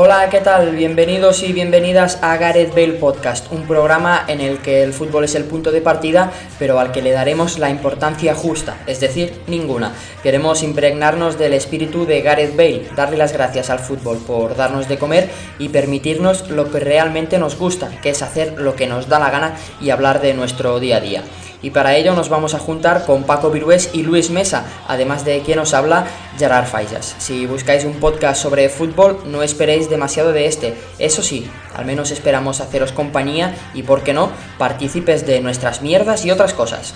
Hola, 0.00 0.30
¿qué 0.30 0.40
tal? 0.40 0.76
Bienvenidos 0.76 1.42
y 1.42 1.52
bienvenidas 1.52 2.20
a 2.22 2.36
Gareth 2.36 2.70
Bale 2.70 2.92
Podcast, 2.92 3.50
un 3.50 3.66
programa 3.66 4.24
en 4.28 4.40
el 4.40 4.58
que 4.58 4.84
el 4.84 4.92
fútbol 4.92 5.24
es 5.24 5.34
el 5.34 5.42
punto 5.42 5.72
de 5.72 5.80
partida, 5.80 6.30
pero 6.56 6.78
al 6.78 6.92
que 6.92 7.02
le 7.02 7.10
daremos 7.10 7.58
la 7.58 7.68
importancia 7.68 8.32
justa, 8.32 8.76
es 8.86 9.00
decir, 9.00 9.42
ninguna. 9.48 9.92
Queremos 10.22 10.62
impregnarnos 10.62 11.36
del 11.36 11.52
espíritu 11.52 12.06
de 12.06 12.22
Gareth 12.22 12.54
Bale, 12.54 12.86
darle 12.94 13.16
las 13.16 13.32
gracias 13.32 13.70
al 13.70 13.80
fútbol 13.80 14.18
por 14.18 14.54
darnos 14.54 14.86
de 14.86 14.98
comer 14.98 15.30
y 15.58 15.70
permitirnos 15.70 16.48
lo 16.48 16.70
que 16.70 16.78
realmente 16.78 17.36
nos 17.40 17.58
gusta, 17.58 17.90
que 18.00 18.10
es 18.10 18.22
hacer 18.22 18.52
lo 18.56 18.76
que 18.76 18.86
nos 18.86 19.08
da 19.08 19.18
la 19.18 19.30
gana 19.30 19.56
y 19.80 19.90
hablar 19.90 20.20
de 20.20 20.32
nuestro 20.32 20.78
día 20.78 20.98
a 20.98 21.00
día 21.00 21.24
y 21.62 21.70
para 21.70 21.96
ello 21.96 22.14
nos 22.14 22.28
vamos 22.28 22.54
a 22.54 22.58
juntar 22.58 23.04
con 23.04 23.24
Paco 23.24 23.50
Virués 23.50 23.90
y 23.92 24.02
Luis 24.02 24.30
Mesa, 24.30 24.64
además 24.86 25.24
de 25.24 25.42
quien 25.42 25.58
os 25.58 25.74
habla, 25.74 26.06
Gerard 26.38 26.66
Fallas. 26.66 27.16
Si 27.18 27.46
buscáis 27.46 27.84
un 27.84 27.98
podcast 27.98 28.40
sobre 28.40 28.68
fútbol, 28.68 29.18
no 29.26 29.42
esperéis 29.42 29.90
demasiado 29.90 30.32
de 30.32 30.46
este. 30.46 30.76
Eso 30.98 31.22
sí, 31.22 31.50
al 31.74 31.84
menos 31.84 32.10
esperamos 32.10 32.60
haceros 32.60 32.92
compañía 32.92 33.54
y, 33.74 33.82
por 33.82 34.02
qué 34.02 34.12
no, 34.12 34.30
partícipes 34.58 35.26
de 35.26 35.40
nuestras 35.40 35.82
mierdas 35.82 36.24
y 36.24 36.30
otras 36.30 36.54
cosas. 36.54 36.94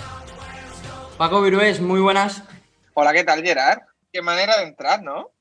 Paco 1.17 1.41
Virués, 1.41 1.81
muy 1.81 1.99
buenas. 1.99 2.43
Hola, 2.93 3.13
¿qué 3.13 3.23
tal, 3.23 3.43
Gerard? 3.43 3.79
Qué 4.11 4.21
manera 4.21 4.57
de 4.57 4.63
entrar, 4.63 5.03
¿no? 5.03 5.31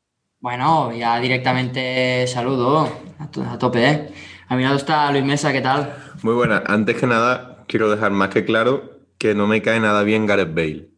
Bueno, 0.40 0.92
ya 0.92 1.20
directamente 1.20 2.26
saludo 2.26 2.90
a, 3.20 3.58
tope, 3.58 3.88
¿eh? 3.88 4.12
A 4.48 4.56
mi 4.56 4.64
lado 4.64 4.76
está 4.76 5.10
Luis 5.12 5.24
Mesa, 5.24 5.52
¿qué 5.52 5.60
tal? 5.60 5.94
Muy 6.22 6.34
buena. 6.34 6.64
Antes 6.66 6.96
que 6.96 7.06
nada, 7.06 7.64
quiero 7.68 7.88
dejar 7.88 8.10
más 8.10 8.30
que 8.30 8.44
claro 8.44 8.91
que 9.22 9.36
no 9.36 9.46
me 9.46 9.62
cae 9.62 9.78
nada 9.78 10.02
bien 10.02 10.26
Gareth 10.26 10.52
Bale. 10.52 10.88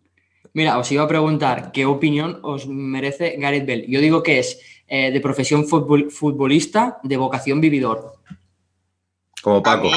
Mira, 0.54 0.78
os 0.78 0.90
iba 0.90 1.02
a 1.02 1.08
preguntar 1.08 1.72
qué 1.72 1.84
opinión 1.84 2.40
os 2.42 2.66
merece 2.66 3.36
Gareth 3.36 3.66
Bale. 3.66 3.84
Yo 3.86 4.00
digo 4.00 4.22
que 4.22 4.38
es 4.38 4.58
eh, 4.88 5.10
de 5.10 5.20
profesión 5.20 5.68
futbolista, 5.68 7.00
de 7.02 7.18
vocación 7.18 7.60
vividor. 7.60 8.14
Como 9.42 9.62
Paco. 9.62 9.92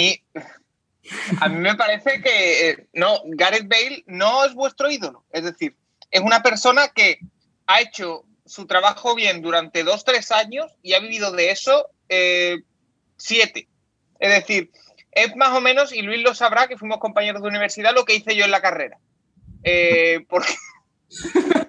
A 1.39 1.47
mí, 1.47 1.55
me 1.55 1.75
parece 1.75 2.21
que 2.21 2.69
eh, 2.69 2.87
no, 2.91 3.21
Gareth 3.27 3.69
Bale 3.69 4.03
no 4.07 4.43
es 4.43 4.53
vuestro 4.53 4.91
ídolo. 4.91 5.23
Es 5.31 5.45
decir, 5.45 5.77
es 6.11 6.19
una 6.19 6.43
persona 6.43 6.89
que 6.89 7.19
ha 7.65 7.79
hecho 7.79 8.25
su 8.45 8.67
trabajo 8.67 9.15
bien 9.15 9.41
durante 9.41 9.85
dos, 9.85 10.03
tres 10.03 10.33
años 10.33 10.65
y 10.81 10.95
ha 10.95 10.99
vivido 10.99 11.31
de 11.31 11.51
eso 11.51 11.91
eh, 12.09 12.57
siete. 13.15 13.69
Es 14.19 14.33
decir, 14.33 14.69
es 15.11 15.35
más 15.35 15.49
o 15.49 15.61
menos, 15.61 15.93
y 15.93 16.01
Luis 16.01 16.21
lo 16.21 16.35
sabrá, 16.35 16.67
que 16.67 16.77
fuimos 16.77 16.99
compañeros 16.99 17.41
de 17.41 17.47
universidad, 17.47 17.93
lo 17.93 18.05
que 18.05 18.15
hice 18.15 18.35
yo 18.35 18.45
en 18.45 18.51
la 18.51 18.61
carrera. 18.61 18.97
Eh, 19.63 20.25
porque, 20.29 20.53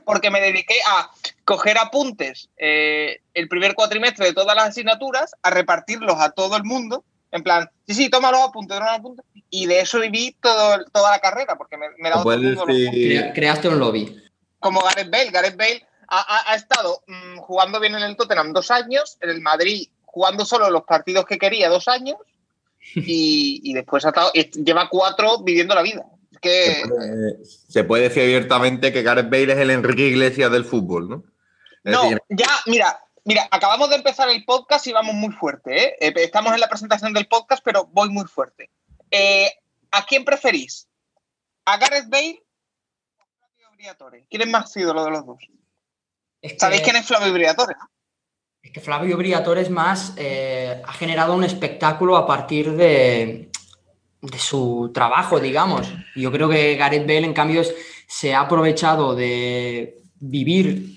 porque 0.04 0.30
me 0.30 0.40
dediqué 0.40 0.76
a 0.86 1.10
coger 1.44 1.78
apuntes 1.78 2.50
eh, 2.56 3.20
el 3.34 3.48
primer 3.48 3.74
cuatrimestre 3.74 4.26
de 4.26 4.34
todas 4.34 4.54
las 4.54 4.68
asignaturas, 4.68 5.34
a 5.42 5.50
repartirlos 5.50 6.20
a 6.20 6.30
todo 6.30 6.56
el 6.56 6.64
mundo, 6.64 7.04
en 7.30 7.42
plan, 7.42 7.70
sí, 7.86 7.94
sí, 7.94 8.08
toma 8.08 8.32
los 8.32 8.40
apuntes, 8.40 8.76
toma 8.76 8.90
los 8.90 8.98
apuntes, 8.98 9.24
y 9.50 9.66
de 9.66 9.80
eso 9.80 10.00
viví 10.00 10.36
todo, 10.40 10.84
toda 10.92 11.10
la 11.10 11.18
carrera, 11.18 11.56
porque 11.56 11.76
me, 11.76 11.86
me 11.98 12.10
dado 12.10 12.24
Creaste 13.34 13.68
un 13.68 13.78
lobby. 13.78 14.22
Como 14.60 14.80
Gareth 14.80 15.10
Bale. 15.10 15.30
Gareth 15.30 15.56
Bale 15.56 15.86
ha, 16.08 16.54
estado 16.54 17.02
mm, 17.06 17.38
jugando 17.38 17.80
bien 17.80 17.94
en 17.94 18.02
el 18.02 18.16
Tottenham 18.16 18.52
dos 18.52 18.70
años, 18.70 19.18
en 19.20 19.30
el 19.30 19.40
Madrid 19.40 19.88
jugando 20.04 20.44
solo 20.44 20.70
los 20.70 20.84
partidos 20.84 21.26
que 21.26 21.38
quería 21.38 21.68
dos 21.68 21.86
años, 21.86 22.16
y, 22.94 23.72
después 23.74 24.04
ha 24.04 24.08
estado, 24.08 24.32
lleva 24.32 24.88
cuatro 24.88 25.42
viviendo 25.42 25.74
la 25.74 25.82
vida. 25.82 26.04
Que... 26.40 26.82
Se, 27.44 27.84
puede, 27.84 28.04
decir 28.04 28.22
abiertamente 28.22 28.92
que 28.92 29.02
Gareth 29.02 29.30
Bale 29.30 29.52
es 29.52 29.58
el 29.58 29.70
Enrique 29.70 30.06
Iglesias 30.06 30.50
del 30.52 30.64
fútbol, 30.64 31.08
¿no? 31.08 31.24
no, 31.84 32.10
ya, 32.28 32.48
mira, 32.66 33.00
mira, 33.24 33.48
acabamos 33.50 33.90
de 33.90 33.96
empezar 33.96 34.28
el 34.28 34.44
podcast 34.44 34.86
y 34.86 34.92
vamos 34.92 35.14
muy 35.14 35.32
fuerte, 35.32 35.84
¿eh? 35.84 35.96
eh 36.00 36.12
estamos 36.16 36.52
en 36.52 36.60
la 36.60 36.68
presentación 36.68 37.12
del 37.12 37.26
podcast, 37.26 37.62
pero 37.64 37.86
voy 37.86 38.10
muy 38.10 38.26
fuerte. 38.26 38.70
Eh, 39.10 39.50
¿A 39.90 40.04
quién 40.04 40.24
preferís? 40.24 40.86
¿A 41.64 41.76
Gareth 41.78 42.08
Bale 42.08 42.42
o 43.16 43.22
a 43.22 43.26
Flavio 43.38 43.70
Briatore? 43.72 44.26
¿Quién 44.30 44.42
es 44.42 44.48
más 44.48 44.76
ídolo 44.76 45.04
de 45.04 45.10
los 45.10 45.26
dos? 45.26 45.38
¿Sabéis 46.58 46.82
quién 46.82 46.96
es 46.96 47.06
Flavio 47.06 47.32
Briatore? 47.32 47.74
Es 48.62 48.70
que 48.72 48.80
Flavio 48.80 49.16
Briatore 49.16 49.62
es 49.62 49.70
más, 49.70 50.14
eh, 50.16 50.80
ha 50.84 50.92
generado 50.92 51.34
un 51.34 51.44
espectáculo 51.44 52.16
a 52.16 52.26
partir 52.26 52.72
de, 52.72 53.50
su 54.36 54.90
trabajo, 54.92 55.40
digamos. 55.40 55.92
Yo 56.16 56.30
creo 56.32 56.48
que 56.48 56.76
Gareth 56.76 57.06
Bale, 57.06 57.24
en 57.24 57.32
cambio, 57.32 57.62
se 58.06 58.34
ha 58.34 58.40
aprovechado 58.40 59.14
de 59.14 59.98
vivir 60.20 60.96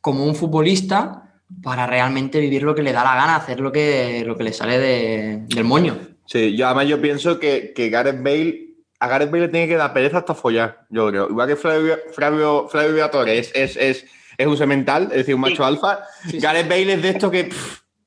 como 0.00 0.24
un 0.24 0.34
futbolista 0.34 1.28
para 1.62 1.86
realmente 1.86 2.40
vivir 2.40 2.62
lo 2.62 2.74
que 2.74 2.82
le 2.82 2.92
da 2.92 3.04
la 3.04 3.14
gana, 3.14 3.36
hacer 3.36 3.60
lo 3.60 3.72
que, 3.72 4.22
lo 4.26 4.36
que 4.36 4.44
le 4.44 4.52
sale 4.52 4.78
del 4.78 5.64
moño. 5.64 5.98
Sí, 6.26 6.56
yo 6.56 6.66
además 6.66 6.88
yo 6.88 7.00
pienso 7.00 7.38
que, 7.38 7.72
que 7.74 7.88
Gareth 7.88 8.22
Bale, 8.22 8.74
a 9.00 9.08
Gareth 9.08 9.30
Bale 9.30 9.46
le 9.46 9.48
tiene 9.48 9.68
que 9.68 9.76
dar 9.76 9.94
pereza 9.94 10.18
hasta 10.18 10.34
follar, 10.34 10.86
yo 10.90 11.08
creo. 11.08 11.28
Igual 11.30 11.48
que 11.48 11.56
Flavio, 11.56 11.96
Flavio, 12.12 12.68
Flavio 12.68 12.92
Briatore 12.92 13.38
es, 13.38 13.50
es, 13.54 13.76
es 13.76 14.04
es 14.38 14.46
un 14.46 14.56
semental, 14.56 15.04
es 15.10 15.18
decir, 15.18 15.34
un 15.34 15.40
macho 15.40 15.64
alfa. 15.64 16.04
Gareth 16.32 16.68
Bale 16.68 16.92
es 16.94 17.02
de 17.02 17.08
esto 17.10 17.30
que. 17.30 17.50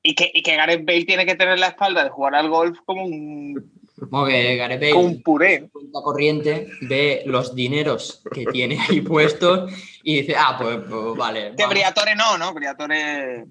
Y 0.02 0.14
que, 0.14 0.30
y 0.34 0.42
que 0.42 0.56
Gareth 0.56 0.84
Bale 0.84 1.04
tiene 1.04 1.26
que 1.26 1.36
tener 1.36 1.58
la 1.58 1.68
espalda 1.68 2.02
de 2.02 2.10
jugar 2.10 2.34
al 2.34 2.48
golf 2.48 2.78
como 2.86 3.04
un. 3.04 3.70
Como 4.10 4.26
que 4.26 4.56
Gareth 4.56 4.80
Bale. 4.80 4.94
un 4.94 5.22
puré. 5.22 5.68
corriente, 5.92 6.68
ve 6.80 7.22
los 7.26 7.54
dineros 7.54 8.22
que 8.34 8.46
tiene 8.46 8.78
ahí 8.80 9.02
puestos 9.02 9.70
y 10.02 10.22
dice, 10.22 10.34
ah, 10.36 10.56
pues, 10.58 10.78
pues 10.88 11.16
vale. 11.16 11.52
De 11.52 11.66
Briatore 11.66 12.16
no, 12.16 12.38
¿no? 12.38 12.52
Briatore. 12.54 13.44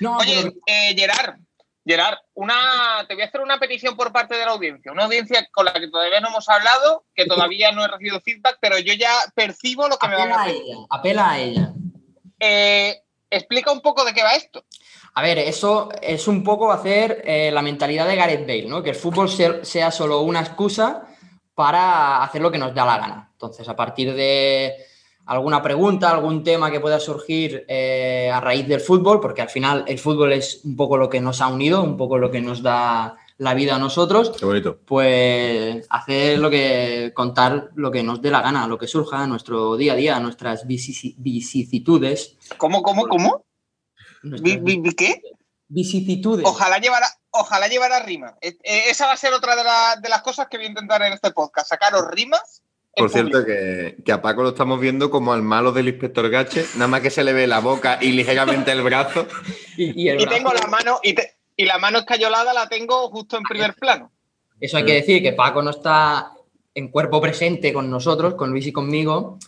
No, 0.00 0.18
Oye, 0.18 0.52
eh, 0.66 0.94
Gerard, 0.96 1.36
Gerard, 1.86 2.18
una, 2.34 2.54
te 3.06 3.14
voy 3.14 3.22
a 3.22 3.26
hacer 3.26 3.40
una 3.40 3.60
petición 3.60 3.96
por 3.96 4.12
parte 4.12 4.36
de 4.36 4.44
la 4.44 4.50
audiencia, 4.50 4.90
una 4.90 5.04
audiencia 5.04 5.46
con 5.52 5.64
la 5.64 5.72
que 5.72 5.86
todavía 5.86 6.20
no 6.20 6.28
hemos 6.28 6.48
hablado, 6.48 7.04
que 7.14 7.26
todavía 7.26 7.70
no 7.70 7.84
he 7.84 7.88
recibido 7.88 8.20
feedback, 8.20 8.58
pero 8.60 8.76
yo 8.80 8.94
ya 8.94 9.12
percibo 9.36 9.86
lo 9.88 9.96
que 9.96 10.08
me 10.08 10.16
van 10.16 10.32
a 10.32 10.42
hacer. 10.42 10.56
apela 10.90 11.30
a 11.30 11.38
ella. 11.38 11.72
Eh, 12.38 13.02
explica 13.30 13.72
un 13.72 13.80
poco 13.80 14.04
de 14.04 14.12
qué 14.12 14.22
va 14.22 14.32
esto. 14.32 14.64
A 15.14 15.22
ver, 15.22 15.38
eso 15.38 15.88
es 16.02 16.28
un 16.28 16.44
poco 16.44 16.70
hacer 16.70 17.22
eh, 17.24 17.50
la 17.50 17.62
mentalidad 17.62 18.06
de 18.06 18.16
Gareth 18.16 18.46
Bale, 18.46 18.66
¿no? 18.66 18.82
Que 18.82 18.90
el 18.90 18.96
fútbol 18.96 19.28
sea 19.28 19.90
solo 19.90 20.20
una 20.20 20.40
excusa 20.40 21.06
para 21.54 22.22
hacer 22.22 22.42
lo 22.42 22.50
que 22.50 22.58
nos 22.58 22.74
da 22.74 22.84
la 22.84 22.98
gana. 22.98 23.30
Entonces, 23.32 23.66
a 23.68 23.74
partir 23.74 24.14
de 24.14 24.76
alguna 25.24 25.62
pregunta, 25.62 26.10
algún 26.10 26.44
tema 26.44 26.70
que 26.70 26.80
pueda 26.80 27.00
surgir 27.00 27.64
eh, 27.66 28.30
a 28.32 28.40
raíz 28.40 28.68
del 28.68 28.80
fútbol, 28.80 29.20
porque 29.20 29.42
al 29.42 29.48
final 29.48 29.84
el 29.88 29.98
fútbol 29.98 30.32
es 30.32 30.60
un 30.64 30.76
poco 30.76 30.96
lo 30.96 31.08
que 31.08 31.20
nos 31.20 31.40
ha 31.40 31.48
unido, 31.48 31.82
un 31.82 31.96
poco 31.96 32.18
lo 32.18 32.30
que 32.30 32.40
nos 32.40 32.62
da 32.62 33.16
la 33.38 33.54
vida 33.54 33.76
a 33.76 33.78
nosotros, 33.78 34.32
pues 34.86 35.86
hacer 35.90 36.38
lo 36.38 36.48
que, 36.48 37.12
contar 37.14 37.70
lo 37.74 37.90
que 37.90 38.02
nos 38.02 38.22
dé 38.22 38.30
la 38.30 38.40
gana, 38.40 38.66
lo 38.66 38.78
que 38.78 38.86
surja, 38.86 39.26
nuestro 39.26 39.76
día 39.76 39.92
a 39.92 39.96
día, 39.96 40.20
nuestras 40.20 40.66
vicisitudes. 40.66 42.36
¿Cómo, 42.56 42.82
cómo, 42.82 43.06
cómo? 43.08 43.44
¿Qué? 44.96 45.22
Vicisitudes. 45.68 46.46
Ojalá 46.46 46.78
llevara, 46.78 47.08
ojalá 47.30 47.68
llevara 47.68 48.00
rima. 48.00 48.36
E, 48.40 48.56
e, 48.62 48.90
esa 48.90 49.06
va 49.06 49.12
a 49.12 49.16
ser 49.16 49.34
otra 49.34 49.56
de, 49.56 50.08
las 50.08 50.22
cosas 50.22 50.46
que 50.48 50.56
voy 50.56 50.66
a 50.66 50.70
intentar 50.70 51.02
en 51.02 51.12
este 51.12 51.32
podcast, 51.32 51.68
sacaros 51.68 52.06
rimas. 52.10 52.62
Por 52.96 53.10
cierto, 53.10 53.44
que, 53.44 54.10
a 54.10 54.22
Paco 54.22 54.42
lo 54.42 54.50
estamos 54.50 54.80
viendo 54.80 55.10
como 55.10 55.34
al 55.34 55.42
malo 55.42 55.72
del 55.72 55.88
inspector 55.88 56.30
Gache, 56.30 56.64
nada 56.76 56.88
más 56.88 57.02
que 57.02 57.10
se 57.10 57.24
le 57.24 57.34
ve 57.34 57.46
la 57.46 57.58
boca 57.58 57.98
y 58.00 58.12
ligeramente 58.12 58.72
el 58.72 58.80
brazo. 58.82 59.26
y, 59.76 60.16
tengo 60.26 60.54
la 60.54 60.66
mano, 60.68 60.98
y, 61.02 61.14
y 61.56 61.64
la 61.64 61.78
mano 61.78 61.98
escayolada 61.98 62.52
la 62.52 62.68
tengo 62.68 63.08
justo 63.08 63.36
en 63.36 63.42
primer 63.44 63.74
plano. 63.80 64.12
Eso 64.60 64.76
hay 64.76 64.84
que 64.84 64.94
decir, 64.94 65.22
que 65.22 65.32
Paco 65.32 65.62
no 65.62 65.70
está 65.70 66.32
en 66.74 66.88
cuerpo 66.88 67.20
presente 67.20 67.72
con 67.72 67.90
nosotros, 67.90 68.34
con 68.34 68.50
Luis 68.50 68.66
y 68.66 68.72
conmigo, 68.72 69.38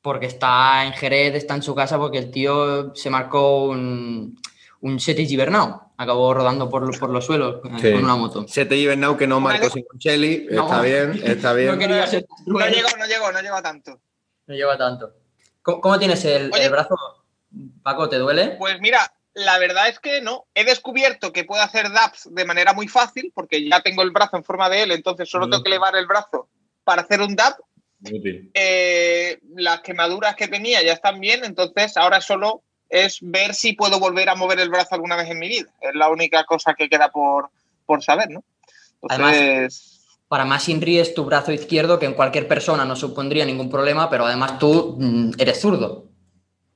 porque 0.00 0.26
está 0.26 0.84
en 0.84 0.92
Jerez, 0.92 1.34
está 1.34 1.54
en 1.54 1.62
su 1.62 1.74
casa, 1.74 1.98
porque 1.98 2.18
el 2.18 2.30
tío 2.30 2.94
se 2.94 3.10
marcó 3.10 3.64
un, 3.64 4.40
un 4.80 5.00
Sete 5.00 5.26
Gibernau. 5.26 5.88
Acabó 5.96 6.32
rodando 6.32 6.70
por, 6.70 6.98
por 6.98 7.10
los 7.10 7.26
suelos 7.26 7.60
con 7.60 7.74
una 7.74 8.16
moto. 8.16 8.46
Sete 8.46 8.76
Gibernau 8.76 9.16
que 9.16 9.26
no 9.26 9.40
marcó 9.40 9.68
sin 9.68 9.84
Concheli, 9.84 10.46
está 10.50 10.80
bien, 10.80 11.20
está 11.24 11.52
bien. 11.52 11.78
No, 12.46 12.58
llegó, 12.66 12.88
no 12.98 13.06
llegó, 13.06 13.32
no 13.32 13.40
llegó 13.40 13.56
a 13.56 13.62
tanto. 13.62 14.00
No 14.46 14.54
lleva 14.54 14.78
tanto. 14.78 15.12
¿Cómo, 15.62 15.98
tienes 15.98 16.24
el, 16.24 16.50
el 16.54 16.70
brazo, 16.70 16.96
Paco? 17.82 18.08
¿Te 18.08 18.16
duele? 18.16 18.56
Pues 18.58 18.80
mira, 18.80 19.12
la 19.38 19.58
verdad 19.58 19.88
es 19.88 20.00
que 20.00 20.20
no. 20.20 20.46
He 20.54 20.64
descubierto 20.64 21.32
que 21.32 21.44
puedo 21.44 21.62
hacer 21.62 21.90
DAPs 21.92 22.28
de 22.30 22.44
manera 22.44 22.72
muy 22.72 22.88
fácil, 22.88 23.32
porque 23.34 23.66
ya 23.66 23.80
tengo 23.80 24.02
el 24.02 24.10
brazo 24.10 24.36
en 24.36 24.44
forma 24.44 24.68
de 24.68 24.82
L, 24.82 24.94
entonces 24.94 25.30
solo 25.30 25.48
tengo 25.48 25.62
que 25.62 25.68
elevar 25.68 25.94
el 25.96 26.06
brazo 26.06 26.48
para 26.84 27.02
hacer 27.02 27.20
un 27.20 27.36
DAP. 27.36 27.58
Eh, 28.54 29.38
las 29.56 29.80
quemaduras 29.80 30.34
que 30.36 30.48
tenía 30.48 30.82
ya 30.82 30.92
están 30.92 31.20
bien, 31.20 31.44
entonces 31.44 31.96
ahora 31.96 32.20
solo 32.20 32.62
es 32.88 33.18
ver 33.20 33.54
si 33.54 33.74
puedo 33.74 34.00
volver 34.00 34.28
a 34.28 34.34
mover 34.34 34.60
el 34.60 34.70
brazo 34.70 34.94
alguna 34.94 35.16
vez 35.16 35.30
en 35.30 35.38
mi 35.38 35.48
vida. 35.48 35.70
Es 35.80 35.94
la 35.94 36.08
única 36.08 36.44
cosa 36.44 36.74
que 36.74 36.88
queda 36.88 37.10
por, 37.10 37.50
por 37.86 38.02
saber, 38.02 38.30
¿no? 38.30 38.42
Además, 39.08 40.18
para 40.26 40.44
más 40.44 40.68
Inri 40.68 41.00
tu 41.14 41.24
brazo 41.24 41.52
izquierdo, 41.52 41.98
que 41.98 42.06
en 42.06 42.14
cualquier 42.14 42.48
persona 42.48 42.84
no 42.84 42.96
supondría 42.96 43.44
ningún 43.44 43.70
problema, 43.70 44.10
pero 44.10 44.26
además 44.26 44.58
tú 44.58 44.96
mm, 44.98 45.32
eres 45.38 45.60
zurdo. 45.60 46.08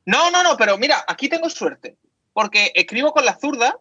No, 0.05 0.31
no, 0.31 0.43
no, 0.43 0.56
pero 0.56 0.79
mira, 0.79 1.05
aquí 1.06 1.29
tengo 1.29 1.49
suerte 1.49 1.97
porque 2.32 2.73
escribo 2.75 3.12
con 3.12 3.25
la 3.25 3.38
zurda 3.38 3.79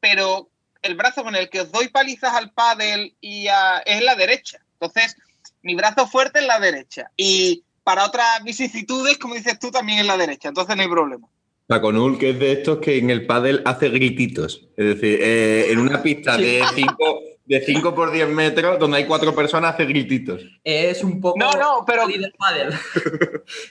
pero 0.00 0.50
el 0.82 0.94
brazo 0.94 1.24
con 1.24 1.34
el 1.34 1.48
que 1.48 1.60
os 1.60 1.72
doy 1.72 1.88
palizas 1.88 2.34
al 2.34 2.52
pádel 2.52 3.14
y 3.20 3.46
es 3.84 4.02
la 4.02 4.14
derecha. 4.14 4.58
Entonces, 4.74 5.16
mi 5.62 5.74
brazo 5.74 6.06
fuerte 6.06 6.40
es 6.40 6.46
la 6.46 6.60
derecha. 6.60 7.10
Y 7.16 7.64
para 7.82 8.06
otras 8.06 8.42
vicisitudes, 8.44 9.18
como 9.18 9.34
dices 9.34 9.58
tú, 9.58 9.70
también 9.70 9.98
es 9.98 10.06
la 10.06 10.16
derecha. 10.16 10.48
Entonces 10.48 10.76
no 10.76 10.82
hay 10.82 10.88
problema. 10.88 11.28
Paco 11.66 11.92
Null, 11.92 12.18
que 12.18 12.30
es 12.30 12.38
de 12.38 12.52
estos 12.52 12.78
que 12.78 12.96
en 12.96 13.10
el 13.10 13.26
pádel 13.26 13.62
hace 13.66 13.88
grititos. 13.90 14.68
Es 14.76 14.86
decir, 14.86 15.18
eh, 15.20 15.70
en 15.70 15.80
una 15.80 16.02
pista 16.02 16.36
de 16.36 16.62
5 16.74 17.20
de 17.44 17.64
5 17.64 17.94
por 17.94 18.10
10 18.10 18.28
metros, 18.28 18.78
donde 18.78 18.98
hay 18.98 19.06
cuatro 19.06 19.34
personas, 19.34 19.74
hace 19.74 19.86
grititos. 19.86 20.42
Es 20.64 21.02
un 21.02 21.20
poco. 21.20 21.38
No, 21.38 21.50
no, 21.52 21.84
pero. 21.86 22.06
del 22.06 22.32
pádel. 22.38 22.74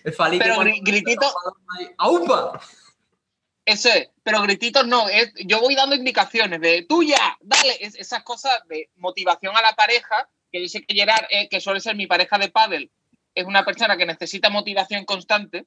pero 0.40 0.60
grititos. 0.82 1.34
¡Aupa! 1.98 2.60
Eso 3.68 3.90
es, 3.90 4.10
pero 4.28 4.42
grititos 4.42 4.86
no. 4.86 5.08
Es, 5.08 5.32
yo 5.46 5.62
voy 5.62 5.74
dando 5.74 5.96
indicaciones 5.96 6.60
de 6.60 6.84
tuya, 6.84 7.38
dale. 7.40 7.78
esas 7.80 8.24
cosas 8.24 8.60
de 8.68 8.90
motivación 8.98 9.56
a 9.56 9.62
la 9.62 9.74
pareja, 9.74 10.28
que 10.52 10.60
dice 10.60 10.84
que 10.84 10.94
Gerard, 10.94 11.28
eh, 11.30 11.48
que 11.48 11.62
suele 11.62 11.80
ser 11.80 11.96
mi 11.96 12.08
pareja 12.08 12.38
de 12.38 12.50
pádel, 12.50 12.92
es 13.34 13.46
una 13.46 13.64
persona 13.64 13.96
que 13.96 14.06
necesita 14.06 14.50
motivación 14.50 15.06
constante. 15.06 15.66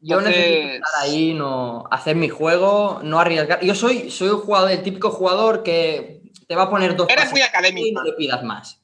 Yo 0.00 0.20
necesito 0.20 0.70
estar 0.70 1.02
ahí, 1.02 1.34
no 1.34 1.84
hacer 1.88 2.16
mi 2.16 2.28
juego, 2.28 2.98
no 3.04 3.20
arriesgar. 3.20 3.60
Yo 3.60 3.76
soy, 3.76 4.10
soy 4.10 4.30
un 4.30 4.40
jugador, 4.40 4.72
el 4.72 4.82
típico 4.82 5.12
jugador 5.12 5.62
que 5.62 6.20
te 6.48 6.56
va 6.56 6.64
a 6.64 6.70
poner 6.70 6.96
dos 6.96 7.08
Eres 7.08 7.30
muy 7.30 7.42
académico. 7.42 7.86
Y 7.86 7.92
no 7.92 8.02
le 8.02 8.14
pidas 8.14 8.42
más. 8.42 8.82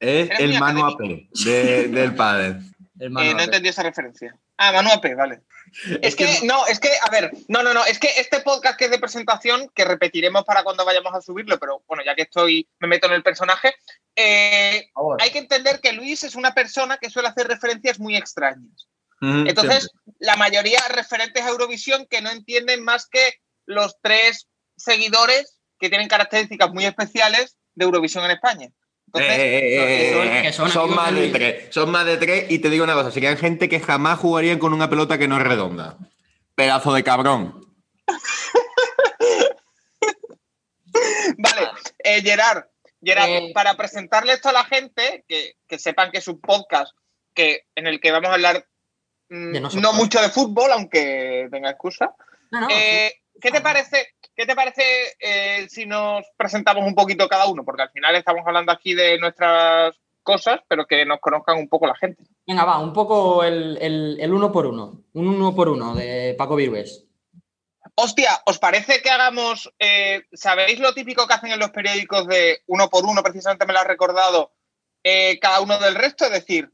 Es 0.00 0.30
el 0.40 0.58
Manu 0.58 0.86
AP 0.86 0.98
del 0.98 2.14
padre. 2.14 2.60
Eh, 3.00 3.10
no 3.10 3.20
entendí 3.20 3.68
esa 3.68 3.82
referencia. 3.82 4.34
Ah, 4.58 4.72
Manu 4.72 4.90
AP, 4.90 5.14
vale. 5.14 5.42
Es 6.00 6.14
que, 6.14 6.40
no, 6.44 6.66
es 6.66 6.78
que, 6.80 6.90
a 7.02 7.10
ver, 7.10 7.32
no, 7.48 7.62
no, 7.62 7.74
no, 7.74 7.84
es 7.84 7.98
que 7.98 8.08
este 8.18 8.40
podcast 8.40 8.78
que 8.78 8.86
es 8.86 8.90
de 8.90 9.00
presentación, 9.00 9.68
que 9.74 9.84
repetiremos 9.84 10.44
para 10.44 10.62
cuando 10.62 10.84
vayamos 10.84 11.12
a 11.12 11.20
subirlo, 11.20 11.58
pero 11.58 11.82
bueno, 11.86 12.02
ya 12.04 12.14
que 12.14 12.22
estoy, 12.22 12.68
me 12.78 12.88
meto 12.88 13.08
en 13.08 13.14
el 13.14 13.22
personaje, 13.22 13.74
eh, 14.14 14.88
hay 15.18 15.30
que 15.30 15.40
entender 15.40 15.80
que 15.80 15.92
Luis 15.92 16.22
es 16.22 16.36
una 16.36 16.54
persona 16.54 16.98
que 16.98 17.10
suele 17.10 17.28
hacer 17.28 17.48
referencias 17.48 17.98
muy 17.98 18.16
extrañas. 18.16 18.88
Entonces, 19.20 19.90
la 20.18 20.36
mayoría 20.36 20.80
referentes 20.88 21.42
a 21.42 21.48
Eurovisión 21.48 22.06
que 22.06 22.20
no 22.20 22.30
entienden 22.30 22.84
más 22.84 23.08
que 23.08 23.40
los 23.64 23.96
tres 24.02 24.46
seguidores 24.76 25.58
que 25.78 25.88
tienen 25.88 26.08
características 26.08 26.70
muy 26.70 26.84
especiales 26.84 27.56
de 27.74 27.86
Eurovisión 27.86 28.24
en 28.24 28.32
España. 28.32 28.68
Son, 30.52 30.94
más 30.94 31.14
de 31.14 31.28
tres. 31.28 31.66
Son 31.70 31.90
más 31.90 32.04
de 32.06 32.16
tres 32.16 32.50
y 32.50 32.58
te 32.58 32.70
digo 32.70 32.84
una 32.84 32.94
cosa, 32.94 33.10
serían 33.10 33.36
gente 33.36 33.68
que 33.68 33.80
jamás 33.80 34.18
jugarían 34.18 34.58
con 34.58 34.72
una 34.72 34.90
pelota 34.90 35.18
que 35.18 35.28
no 35.28 35.36
es 35.36 35.42
redonda. 35.42 35.98
Pedazo 36.54 36.92
de 36.92 37.04
cabrón. 37.04 37.66
vale, 41.38 41.68
eh, 41.98 42.22
Gerard, 42.22 42.64
Gerard 43.02 43.28
eh, 43.28 43.52
para 43.54 43.76
presentarle 43.76 44.32
esto 44.32 44.48
a 44.48 44.52
la 44.52 44.64
gente, 44.64 45.24
que, 45.28 45.56
sepan 45.78 46.10
que 46.10 46.18
es 46.18 46.28
un 46.28 46.40
podcast 46.40 46.94
que, 47.34 47.66
en 47.74 47.86
el 47.86 48.00
que 48.00 48.10
vamos 48.10 48.30
a 48.30 48.34
hablar 48.34 48.66
mm, 49.28 49.80
no, 49.80 49.92
mucho 49.92 50.20
de 50.20 50.30
fútbol, 50.30 50.72
aunque 50.72 51.48
tenga 51.50 51.70
excusa. 51.70 52.14
Eh, 52.70 53.12
¿Qué 53.40 53.50
te 53.50 53.60
parece 53.60 54.16
¿Qué 54.36 54.44
te 54.44 54.54
parece 54.54 54.82
eh, 55.18 55.66
si 55.70 55.86
nos 55.86 56.26
presentamos 56.36 56.84
un 56.86 56.94
poquito 56.94 57.26
cada 57.26 57.46
uno? 57.46 57.64
Porque 57.64 57.84
al 57.84 57.90
final 57.90 58.14
estamos 58.14 58.42
hablando 58.46 58.70
aquí 58.70 58.92
de 58.92 59.18
nuestras 59.18 59.98
cosas, 60.22 60.60
pero 60.68 60.84
que 60.84 61.06
nos 61.06 61.20
conozcan 61.20 61.56
un 61.56 61.68
poco 61.70 61.86
la 61.86 61.96
gente. 61.96 62.22
Venga, 62.46 62.66
va, 62.66 62.78
un 62.78 62.92
poco 62.92 63.42
el, 63.42 64.18
uno 64.30 64.52
por 64.52 64.66
uno. 64.66 65.04
Un 65.14 65.28
uno 65.28 65.54
por 65.54 65.70
uno 65.70 65.94
de 65.94 66.34
Paco 66.36 66.54
Virués. 66.54 67.06
Hostia, 67.94 68.42
¿os 68.44 68.58
parece 68.58 69.00
que 69.00 69.08
hagamos, 69.08 69.72
eh, 69.78 70.24
¿sabéis 70.34 70.80
lo 70.80 70.92
típico 70.92 71.26
que 71.26 71.32
hacen 71.32 71.52
en 71.52 71.58
los 71.58 71.70
periódicos 71.70 72.26
de 72.26 72.60
uno 72.66 72.90
por 72.90 73.06
uno? 73.06 73.22
Precisamente 73.22 73.64
me 73.64 73.72
lo 73.72 73.78
ha 73.78 73.84
recordado 73.84 74.52
eh, 75.02 75.38
cada 75.40 75.62
uno 75.62 75.78
del 75.78 75.94
resto, 75.94 76.26
es 76.26 76.32
decir, 76.32 76.68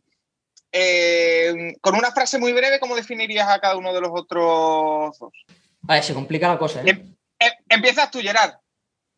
con 1.81 1.95
una 1.95 2.11
frase 2.11 2.41
muy 2.41 2.53
breve, 2.53 2.81
¿cómo 2.81 2.97
definirías 2.97 3.49
a 3.49 3.61
cada 3.61 3.77
uno 3.77 3.93
de 3.93 4.01
los 4.01 4.11
otros 4.13 5.17
dos? 5.21 5.33
Vale, 5.83 6.03
se 6.03 6.15
complica 6.15 6.49
la 6.49 6.59
cosa. 6.59 6.83
¿eh? 6.83 7.05
Em, 7.39 7.53
empiezas 7.69 8.11
tú, 8.11 8.21
Gerard. 8.21 8.55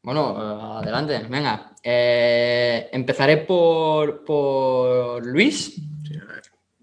Bueno, 0.02 0.37
eh, 0.37 0.78
adelante, 0.82 1.19
venga. 1.28 1.72
Eh, 1.82 2.88
empezaré 2.93 3.38
por, 3.38 4.25
por 4.25 5.25
Luis. 5.25 5.76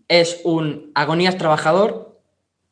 es 0.07 0.41
un 0.43 0.91
agonías 0.95 1.37
trabajador. 1.37 2.19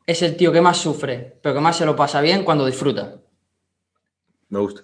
Es 0.06 0.22
el 0.22 0.36
tío 0.36 0.50
que 0.52 0.60
más 0.60 0.76
sufre, 0.78 1.38
pero 1.42 1.54
que 1.54 1.60
más 1.60 1.76
se 1.76 1.86
lo 1.86 1.94
pasa 1.94 2.20
bien 2.20 2.44
cuando 2.44 2.66
disfruta. 2.66 3.16
Me 4.48 4.58
gusta. 4.58 4.82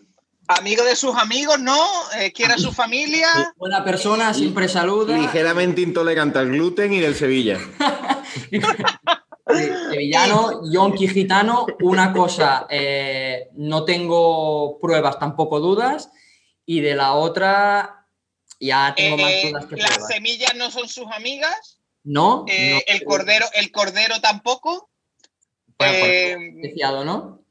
Amigo 0.49 0.85
de 0.85 0.95
sus 0.95 1.17
amigos, 1.17 1.59
¿no? 1.59 1.77
Eh, 2.19 2.33
quiere 2.33 2.55
a 2.55 2.59
su 2.59 2.73
familia. 2.73 3.27
Buena 3.57 3.83
persona, 3.83 4.33
siempre 4.33 4.69
saluda. 4.69 5.19
Ligeramente 5.19 5.81
intolerante 5.81 6.39
al 6.39 6.51
gluten 6.51 6.93
y 6.93 7.01
del 7.01 7.17
Sevilla. 7.17 7.59
Sevillano, 9.47 10.69
yonki 10.69 11.07
gitano, 11.09 11.67
una 11.81 12.13
cosa, 12.13 12.67
eh, 12.69 13.49
no 13.55 13.85
tengo 13.85 14.81
pruebas, 14.81 15.19
tampoco 15.21 15.61
dudas, 15.61 16.11
y 16.65 16.81
de 16.81 16.97
la 16.97 17.15
otra 17.15 18.09
ya 18.59 18.93
tengo 18.97 19.19
más 19.19 19.31
eh, 19.31 19.49
dudas 19.49 19.67
que 19.67 19.77
pruebas. 19.77 19.99
¿Las 19.99 20.09
semillas 20.09 20.55
no 20.57 20.71
son 20.71 20.89
sus 20.89 21.07
amigas? 21.13 21.81
No. 22.03 22.45
Eh, 22.49 22.83
el, 22.89 23.05
cordero, 23.05 23.47
el 23.55 23.71
cordero 23.71 24.21
tampoco. 24.21 24.91
Bueno, 25.79 27.05
¿no? 27.05 27.45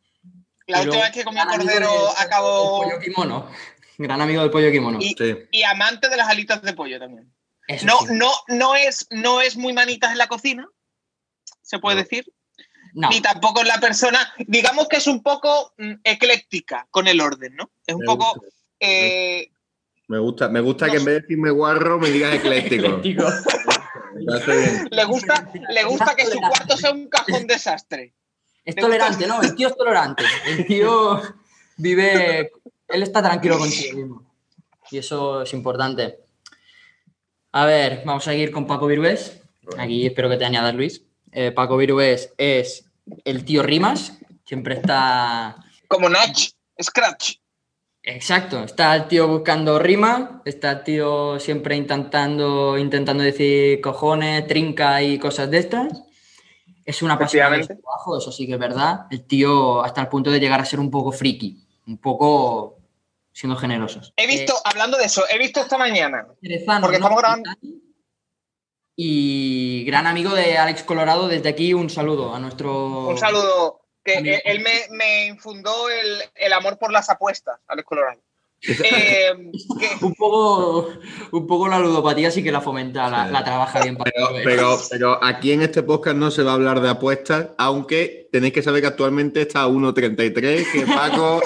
La 0.67 0.81
última 0.81 1.03
vez 1.03 1.11
que 1.11 1.23
comí 1.23 1.39
cordero 1.39 2.09
acabó. 2.17 2.83
pollo 2.83 2.99
kimono. 2.99 3.49
Gran 3.97 4.19
amigo 4.19 4.41
del 4.41 4.51
pollo 4.51 4.69
kimono. 4.71 4.97
Y, 4.99 5.15
y, 5.51 5.63
amante 5.63 6.09
de 6.09 6.17
las 6.17 6.27
alitas 6.27 6.61
de 6.61 6.73
pollo 6.73 6.99
también. 6.99 7.33
no, 7.83 7.99
no, 8.09 8.31
no, 8.47 8.75
es, 8.75 9.07
no 9.11 9.39
es 9.39 9.55
muy 9.55 9.71
manitas 9.71 10.11
en 10.11 10.17
la 10.17 10.27
cocina, 10.27 10.67
se 11.65 11.79
puede 11.79 12.03
decir. 12.03 12.31
Ni 12.93 13.19
tampoco 13.19 13.61
es 13.61 13.67
la 13.67 13.79
persona, 13.81 14.33
digamos 14.47 14.87
que 14.87 14.97
es 14.97 15.07
un 15.07 15.21
poco 15.21 15.73
mm, 15.77 15.95
ecléctica 16.01 16.87
con 16.91 17.09
el 17.09 17.19
orden, 17.19 17.53
¿no? 17.55 17.69
Es 17.85 17.93
un 17.93 18.05
poco... 18.05 18.41
Eh, 18.79 19.49
me 20.07 20.19
gusta, 20.19 20.47
me 20.47 20.61
gusta 20.61 20.89
que 20.89 20.97
en 20.97 21.05
vez 21.05 21.15
de 21.15 21.21
decirme 21.21 21.49
guarro 21.49 21.99
me 21.99 22.09
digas 22.09 22.35
ecléctico. 22.35 23.01
le 24.91 25.03
gusta, 25.05 25.51
le 25.69 25.83
gusta 25.83 26.15
que 26.15 26.25
su 26.25 26.39
cuarto 26.39 26.77
sea 26.77 26.91
un 26.91 27.09
cajón 27.09 27.47
desastre. 27.47 28.13
Es 28.63 28.75
tolerante, 28.75 29.27
¿no? 29.27 29.41
El 29.41 29.55
tío 29.55 29.67
es 29.67 29.75
tolerante. 29.75 30.23
El 30.45 30.65
tío 30.65 31.21
vive. 31.77 32.51
Él 32.87 33.03
está 33.03 33.21
tranquilo 33.21 33.57
consigo 33.57 33.97
mismo. 33.97 34.31
Y 34.89 34.99
eso 34.99 35.41
es 35.41 35.53
importante. 35.53 36.19
A 37.51 37.65
ver, 37.65 38.03
vamos 38.05 38.25
a 38.27 38.31
seguir 38.31 38.51
con 38.51 38.67
Paco 38.67 38.87
Virués. 38.87 39.41
Aquí 39.77 40.05
espero 40.05 40.29
que 40.29 40.37
te 40.37 40.45
añadas, 40.45 40.75
Luis. 40.75 41.04
Eh, 41.37 41.51
Paco 41.51 41.75
Virués 41.75 42.33
es 42.37 42.85
el 43.25 43.43
tío 43.43 43.61
Rimas, 43.61 44.13
siempre 44.45 44.75
está... 44.75 45.57
Como 45.89 46.07
Natch, 46.07 46.51
Scratch. 46.81 47.33
Exacto, 48.01 48.63
está 48.63 48.95
el 48.95 49.09
tío 49.09 49.27
buscando 49.27 49.77
rima, 49.77 50.41
está 50.45 50.71
el 50.71 50.83
tío 50.83 51.37
siempre 51.39 51.75
intentando, 51.75 52.77
intentando 52.77 53.21
decir 53.21 53.81
cojones, 53.81 54.47
trinca 54.47 55.01
y 55.03 55.19
cosas 55.19 55.51
de 55.51 55.57
estas. 55.57 56.03
Es 56.85 57.01
una 57.01 57.19
pasión 57.19 57.51
de 57.51 57.65
trabajo, 57.65 58.17
eso 58.17 58.31
sí 58.31 58.47
que 58.47 58.53
es 58.53 58.59
verdad. 58.59 59.07
El 59.11 59.25
tío 59.25 59.83
hasta 59.83 59.99
el 60.01 60.07
punto 60.07 60.31
de 60.31 60.39
llegar 60.39 60.61
a 60.61 60.65
ser 60.65 60.79
un 60.79 60.89
poco 60.89 61.11
friki, 61.11 61.67
un 61.87 61.97
poco 61.97 62.77
siendo 63.33 63.57
generosos. 63.57 64.13
He 64.15 64.27
visto, 64.27 64.53
eh, 64.53 64.61
hablando 64.63 64.97
de 64.97 65.05
eso, 65.05 65.23
he 65.29 65.37
visto 65.37 65.59
esta 65.59 65.77
mañana, 65.77 66.27
porque 66.27 66.55
estamos 66.55 67.21
grabando 67.21 67.49
y 68.95 69.83
gran 69.85 70.07
amigo 70.07 70.33
de 70.33 70.57
Alex 70.57 70.83
Colorado. 70.83 71.27
Desde 71.27 71.49
aquí 71.49 71.73
un 71.73 71.89
saludo 71.89 72.33
a 72.33 72.39
nuestro... 72.39 73.07
Un 73.07 73.17
saludo, 73.17 73.81
que 74.03 74.41
él 74.45 74.65
me, 74.91 75.27
infundó 75.27 75.89
el, 75.89 76.53
amor 76.53 76.77
por 76.77 76.91
las 76.91 77.09
apuestas, 77.09 77.59
Alex 77.67 77.87
Colorado. 77.87 78.21
Eh, 78.67 79.31
un, 80.01 80.15
poco, 80.15 80.89
un 81.31 81.47
poco 81.47 81.67
la 81.67 81.79
ludopatía 81.79 82.31
sí 82.31 82.43
que 82.43 82.51
la 82.51 82.61
fomenta, 82.61 83.09
la, 83.09 83.43
trabaja 83.43 83.81
bien. 83.81 83.97
pero, 84.43 84.79
pero, 84.89 85.23
aquí 85.23 85.51
en 85.51 85.61
este 85.61 85.83
podcast 85.83 86.17
no 86.17 86.31
se 86.31 86.43
va 86.43 86.51
a 86.51 86.55
hablar 86.55 86.81
de 86.81 86.89
apuestas, 86.89 87.49
aunque 87.57 88.27
tenéis 88.31 88.53
que 88.53 88.61
saber 88.61 88.81
que 88.81 88.87
actualmente 88.87 89.41
está 89.41 89.61
a 89.61 89.67
1.33, 89.67 90.71
que 90.71 90.85
Paco, 90.85 91.41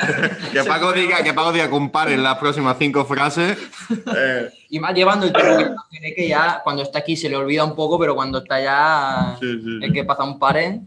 que 0.52 0.64
Paco 0.64 0.92
diga 0.92 1.22
que 1.22 1.32
Paco 1.34 1.52
diga 1.52 1.70
comparen 1.70 2.22
las 2.22 2.38
próximas 2.38 2.76
cinco 2.78 3.04
frases. 3.04 3.58
Y 4.72 4.80
más 4.80 4.94
llevando 4.94 5.26
el 5.26 5.34
tiempo 5.34 5.82
que 6.16 6.28
ya 6.28 6.62
cuando 6.64 6.82
está 6.82 7.00
aquí 7.00 7.14
se 7.14 7.28
le 7.28 7.36
olvida 7.36 7.62
un 7.62 7.76
poco, 7.76 7.98
pero 7.98 8.14
cuando 8.14 8.38
está 8.38 8.58
ya 8.58 9.38
el 9.42 9.92
que 9.92 10.02
pasa 10.04 10.24
un 10.24 10.38
pare. 10.38 10.80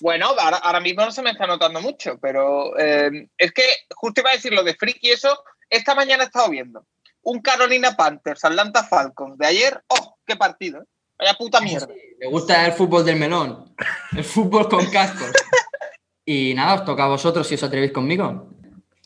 Bueno, 0.00 0.26
ahora, 0.26 0.80
mismo 0.80 1.04
no 1.04 1.10
se 1.10 1.22
me 1.22 1.30
está 1.30 1.46
notando 1.46 1.80
mucho, 1.80 2.18
pero 2.18 2.78
eh, 2.78 3.28
es 3.38 3.52
que 3.52 3.64
justo 3.94 4.20
iba 4.20 4.30
a 4.30 4.34
decir 4.34 4.52
lo 4.52 4.62
de 4.62 4.74
Friki 4.74 5.08
y 5.08 5.12
eso. 5.12 5.42
Esta 5.70 5.94
mañana 5.94 6.24
he 6.24 6.26
estado 6.26 6.50
viendo 6.50 6.86
un 7.22 7.40
Carolina 7.40 7.96
Panthers, 7.96 8.44
Atlanta 8.44 8.84
Falcons 8.84 9.36
de 9.36 9.46
ayer. 9.46 9.82
¡Oh, 9.88 10.16
qué 10.24 10.36
partido! 10.36 10.80
¿eh? 10.80 10.86
Vaya 11.18 11.34
puta 11.34 11.60
mierda. 11.60 11.88
me 12.20 12.28
gusta 12.28 12.66
el 12.66 12.72
fútbol 12.72 13.04
del 13.04 13.16
melón, 13.16 13.74
el 14.16 14.24
fútbol 14.24 14.68
con 14.68 14.84
cascos. 14.90 15.32
y 16.24 16.52
nada, 16.54 16.74
os 16.74 16.84
toca 16.84 17.04
a 17.04 17.08
vosotros 17.08 17.46
si 17.46 17.54
os 17.54 17.62
atrevéis 17.62 17.92
conmigo. 17.92 18.50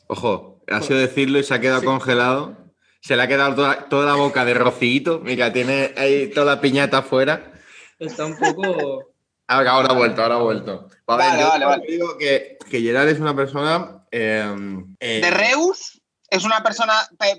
Ojo, 0.07 0.61
ha 0.67 0.81
sido 0.81 0.99
decirlo 0.99 1.39
y 1.39 1.43
se 1.43 1.53
ha 1.53 1.61
quedado 1.61 1.83
congelado. 1.83 2.57
Se 3.01 3.15
le 3.15 3.23
ha 3.23 3.27
quedado 3.27 3.55
toda, 3.89 4.05
la 4.05 4.15
boca 4.15 4.45
de 4.45 4.53
rocito. 4.53 5.19
Mira, 5.23 5.51
tiene 5.51 5.93
ahí 5.97 6.29
toda 6.29 6.55
la 6.55 6.61
piñata 6.61 6.99
afuera. 6.99 7.53
Está 7.97 8.25
un 8.25 8.37
poco. 8.37 9.10
Ahora, 9.51 9.71
ahora 9.71 9.89
ha 9.89 9.97
vuelto, 9.97 10.21
ahora 10.21 10.35
ha 10.35 10.39
vuelto. 10.39 10.87
Vale, 11.05 11.43
vale, 11.43 11.65
vale, 11.65 11.85
Digo 11.85 12.17
que, 12.17 12.57
que 12.69 12.81
Gerard 12.81 13.09
es 13.09 13.19
una 13.19 13.35
persona. 13.35 14.05
Em, 14.09 14.95
eh, 15.01 15.19
de 15.19 15.29
Reus 15.29 16.01
es 16.29 16.45
una 16.45 16.63
persona. 16.63 16.93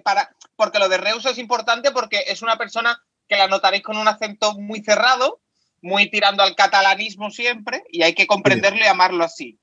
Para, 0.04 0.36
porque 0.54 0.78
lo 0.78 0.90
de 0.90 0.98
Reus 0.98 1.24
es 1.24 1.38
importante 1.38 1.90
porque 1.90 2.24
es 2.26 2.42
una 2.42 2.58
persona 2.58 3.02
que 3.26 3.36
la 3.36 3.48
notaréis 3.48 3.82
con 3.82 3.96
un 3.96 4.08
acento 4.08 4.52
muy 4.58 4.82
cerrado, 4.82 5.40
muy 5.80 6.10
tirando 6.10 6.42
al 6.42 6.54
catalanismo 6.54 7.30
siempre, 7.30 7.82
y 7.88 8.02
hay 8.02 8.14
que 8.14 8.26
comprenderlo 8.26 8.80
y 8.84 8.88
amarlo 8.88 9.24
así 9.24 9.58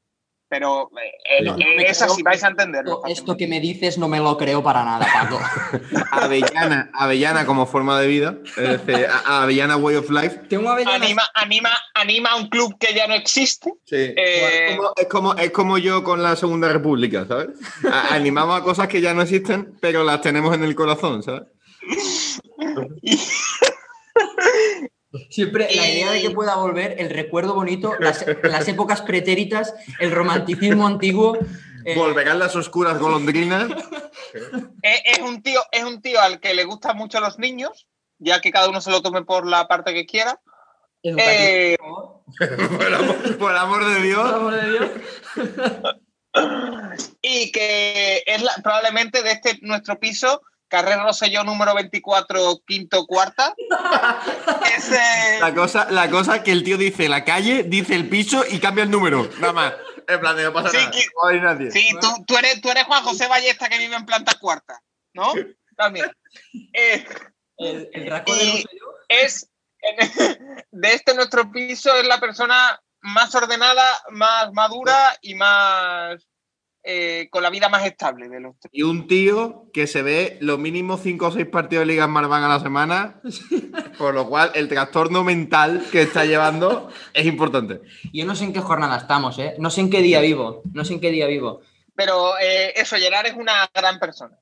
pero 0.50 0.90
eh, 0.98 1.46
eh, 1.46 1.86
es 1.88 2.02
así, 2.02 2.24
vais 2.24 2.44
a 2.44 2.48
entenderlo. 2.48 3.02
Esto 3.08 3.38
que 3.38 3.48
me 3.48 3.60
dices 3.60 3.98
no 3.98 4.08
me 4.08 4.20
lo 4.20 4.38
creo 4.38 4.64
para 4.64 4.84
nada, 4.84 5.08
Paco. 5.14 5.40
avellana, 6.12 6.90
avellana 6.94 7.46
como 7.46 7.68
forma 7.68 8.00
de 8.02 8.08
vida, 8.08 8.38
avellana 9.26 9.78
way 9.78 9.96
of 9.96 10.10
life. 10.10 10.40
Tengo 10.50 10.72
Anima, 10.72 11.22
anima, 11.36 11.70
anima 11.94 12.32
a 12.32 12.36
un 12.38 12.50
club 12.50 12.78
que 12.80 12.94
ya 12.94 13.08
no 13.08 13.14
existe. 13.14 13.72
Sí. 13.86 13.96
Eh, 13.96 14.78
es, 14.96 15.08
como, 15.08 15.36
es, 15.36 15.52
como, 15.52 15.78
yo 15.78 16.04
con 16.04 16.24
la 16.24 16.36
Segunda 16.36 16.70
República, 16.70 17.26
¿sabes? 17.28 17.50
animamos 18.10 18.60
a 18.60 18.64
cosas 18.64 18.88
que 18.88 19.02
ya 19.02 19.14
no 19.14 19.22
existen, 19.22 19.78
pero 19.80 20.04
las 20.04 20.22
tenemos 20.22 20.56
en 20.56 20.64
el 20.64 20.76
corazón, 20.76 21.22
¿sabes? 21.22 21.44
Siempre 25.30 25.68
la 25.76 25.88
idea 25.88 26.12
de 26.12 26.22
que 26.22 26.30
pueda 26.30 26.56
volver, 26.56 26.96
el 27.00 27.10
recuerdo 27.10 27.56
bonito, 27.56 27.94
las, 28.00 28.68
épocas 28.68 29.02
pretéritas, 29.02 29.74
el 30.00 30.12
romanticismo 30.12 30.86
antiguo. 30.86 31.38
Eh, 31.86 31.96
Volverán 31.96 32.40
las 32.40 32.56
oscuras 32.56 33.00
golondrinas. 33.00 33.70
Es, 34.84 35.20
un 35.20 35.42
tío, 35.42 35.60
es 35.72 35.84
un 35.84 36.04
tío 36.04 36.22
al 36.22 36.40
que 36.40 36.54
le 36.54 36.64
gustan 36.64 36.96
mucho 36.96 37.20
los 37.20 37.40
niños, 37.40 37.88
ya 38.20 38.40
que 38.42 38.52
cada 38.52 38.70
uno 38.70 38.80
se 38.80 38.92
lo 38.92 39.02
tome 39.02 39.24
por 39.24 39.48
la 39.48 39.68
parte 39.68 39.92
que 39.92 40.06
quiera. 40.06 40.40
Eh, 41.02 41.76
por, 43.40 43.56
amor, 43.56 43.86
de 43.86 44.02
Dios. 44.02 44.54
y 47.24 47.52
que 47.52 48.24
es 48.28 48.44
probablemente 48.62 49.24
de 49.24 49.32
este 49.32 49.58
nuestro 49.62 50.00
piso 50.00 50.44
Carrera 50.70 51.04
Rosselló 51.04 51.44
número 51.44 51.74
24, 51.76 52.62
quinto, 52.66 53.06
cuarta. 53.06 53.54
la, 55.42 55.54
cosa, 55.54 55.92
la 55.92 56.10
cosa 56.10 56.44
que 56.44 56.52
el 56.52 56.64
tío 56.64 56.78
dice 56.78 57.10
la 57.10 57.26
calle, 57.26 57.64
dice 57.64 57.96
el 57.96 58.08
piso 58.08 58.44
y 58.48 58.60
cambia 58.60 58.84
el 58.84 58.92
número. 58.92 59.30
Nada 59.40 59.54
más. 59.54 59.74
En 60.08 60.20
plan, 60.20 60.42
no 60.42 60.54
pasa 60.54 60.72
nada. 60.72 61.72
Sí, 61.72 61.90
tú, 62.26 62.38
eres, 62.38 62.62
tú 62.62 62.70
eres 62.72 62.86
Juan 62.86 63.04
José 63.04 63.28
Ballesta 63.28 63.68
que 63.70 63.78
vive 63.78 63.96
en 63.96 64.06
planta 64.06 64.34
cuarta, 64.40 64.82
¿no? 65.14 65.34
También. 65.76 66.12
Eh, 66.74 67.06
el, 67.58 67.90
el 67.92 68.04
de 68.04 68.66
Es, 69.10 69.50
de 70.72 70.94
este 70.94 71.16
nuestro 71.16 71.52
piso, 71.52 71.96
es 71.96 72.06
la 72.06 72.20
persona 72.20 72.80
más 73.02 73.34
ordenada, 73.34 74.00
más 74.10 74.54
madura 74.54 75.18
y 75.22 75.34
más 75.34 76.29
eh, 76.92 77.30
con 77.30 77.44
la 77.44 77.52
vida 77.52 77.70
más 77.70 77.86
estable 77.86 78.30
de 78.30 78.40
los 78.40 78.56
Y 78.72 78.82
un 78.82 79.08
tío 79.08 79.66
que 79.72 79.86
se 79.86 80.02
ve 80.02 80.40
lo 80.42 80.58
mínimo 80.58 80.98
5 80.98 81.28
o 81.28 81.32
6 81.32 81.46
partidos 81.46 81.84
de 81.84 81.94
Liga 81.94 82.08
Marván 82.08 82.42
a 82.42 82.50
la 82.50 82.60
semana, 82.60 83.22
por 84.00 84.16
lo 84.16 84.28
cual 84.28 84.52
el 84.56 84.68
trastorno 84.68 85.24
mental 85.24 85.86
que 85.92 86.02
está 86.02 86.26
llevando 86.26 86.90
es 87.14 87.28
importante. 87.28 87.82
Yo 88.12 88.26
no 88.26 88.36
sé 88.36 88.46
en 88.46 88.54
qué 88.54 88.62
jornada 88.62 88.98
estamos, 88.98 89.38
¿eh? 89.38 89.54
No 89.60 89.70
sé 89.70 89.82
en 89.82 89.92
qué 89.92 90.02
día 90.02 90.20
vivo, 90.20 90.64
no 90.74 90.84
sé 90.84 90.94
en 90.94 91.00
qué 91.00 91.12
día 91.12 91.28
vivo. 91.28 91.62
Pero 91.94 92.40
eh, 92.40 92.74
eso, 92.76 92.96
Gerard 92.96 93.28
es 93.28 93.36
una 93.36 93.70
gran 93.72 94.00
persona. 94.00 94.36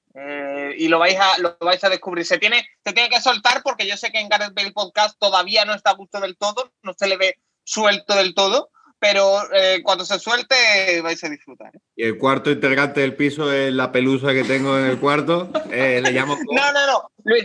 y 0.78 0.88
lo 0.88 1.00
vais, 1.00 1.20
a, 1.20 1.40
lo 1.40 1.58
vais 1.60 1.84
a 1.84 1.90
descubrir. 1.90 2.26
Se 2.26 2.38
tiene, 2.38 2.66
se 2.86 2.94
tiene 2.94 3.10
que 3.10 3.20
soltar 3.20 3.62
porque 3.62 3.86
yo 3.86 3.98
sé 3.98 4.10
que 4.10 4.22
en 4.22 4.30
Gareth 4.30 4.54
Bale 4.54 4.72
Podcast 4.72 5.20
todavía 5.20 5.66
no 5.66 5.74
está 5.74 5.90
a 5.90 5.96
gusto 5.96 6.22
del 6.22 6.38
todo, 6.38 6.72
no 6.82 6.94
se 6.94 7.08
le 7.08 7.18
ve 7.18 7.40
suelto 7.66 8.16
del 8.16 8.34
todo 8.34 8.70
pero 9.00 9.42
eh, 9.54 9.82
cuando 9.84 10.06
se 10.06 10.20
suelte 10.20 11.02
vais 11.02 11.24
a 11.24 11.30
disfrutar. 11.30 11.76
¿eh? 11.76 11.80
Y 11.96 12.04
el 12.04 12.18
cuarto 12.18 12.50
integrante 12.50 13.02
del 13.02 13.16
piso 13.16 13.52
es 13.52 13.72
la 13.74 13.92
pelusa 13.92 14.34
que 14.34 14.44
tengo 14.44 14.78
en 14.78 14.86
el 14.86 15.00
cuarto. 15.00 15.52
Eh, 15.72 16.02
le 16.04 16.12
llamo. 16.12 16.38
No, 16.52 16.72
no, 16.72 16.88
no, 16.88 17.12
Luis. 17.24 17.44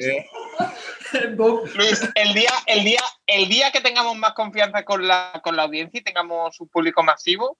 Luis, 1.75 2.09
el 2.14 2.32
día, 2.32 2.50
el, 2.66 2.85
día, 2.85 3.00
el 3.26 3.49
día 3.49 3.71
que 3.71 3.80
tengamos 3.80 4.16
más 4.16 4.32
confianza 4.32 4.85
con 4.85 5.06
la, 5.06 5.40
con 5.44 5.56
la 5.56 5.64
audiencia 5.64 6.00
y 6.00 6.04
tengamos 6.04 6.59
un 6.61 6.68
público 6.68 7.02
masivo, 7.02 7.59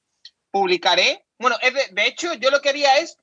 publicaré. 0.50 1.26
Bueno, 1.38 1.56
de, 1.90 2.06
hecho, 2.06 2.32
yo 2.34 2.50
lo 2.50 2.62
que 2.62 2.70
haría 2.70 2.96
es 2.99 3.18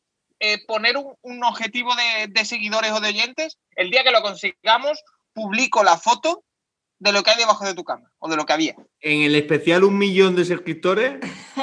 poner 0.68 0.98
un, 0.98 1.16
un 1.22 1.44
objetivo 1.44 1.92
de, 1.96 2.28
de 2.28 2.46
seguidores 2.46 2.92
o 2.92 3.00
de 3.00 3.10
oyentes. 3.10 3.58
El 3.76 3.90
día 3.90 4.04
que 4.04 4.12
lo 4.12 4.22
consigamos, 4.22 5.04
publico 5.34 5.84
la 5.84 5.98
foto 5.98 6.44
de 7.00 7.12
lo 7.14 7.24
que 7.24 7.32
hay 7.32 7.38
debajo 7.38 7.66
de 7.66 7.74
tu 7.74 7.84
cama 7.84 8.12
o 8.20 8.30
de 8.30 8.36
lo 8.36 8.46
que 8.46 8.54
había. 8.54 8.76
En 9.00 9.22
el 9.22 9.36
especial 9.36 9.84
un 9.84 9.98
millón 9.98 10.36
de 10.36 10.46
suscriptores, 10.46 11.20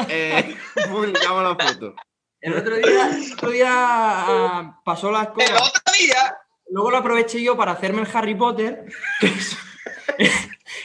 eh, 0.09 0.57
publicamos 0.91 1.43
la 1.43 1.69
foto. 1.69 1.95
El 2.41 2.57
otro 2.57 2.77
día, 2.77 3.11
el 3.11 3.33
otro 3.33 3.51
día 3.51 3.69
ah, 3.71 4.81
pasó 4.85 5.11
las 5.11 5.29
cosas. 5.29 5.51
El 5.51 5.57
otro 5.57 5.93
día. 5.99 6.39
Luego 6.69 6.91
lo 6.91 6.97
aproveché 6.99 7.43
yo 7.43 7.57
para 7.57 7.73
hacerme 7.73 8.03
el 8.03 8.09
Harry 8.13 8.35
Potter. 8.35 8.87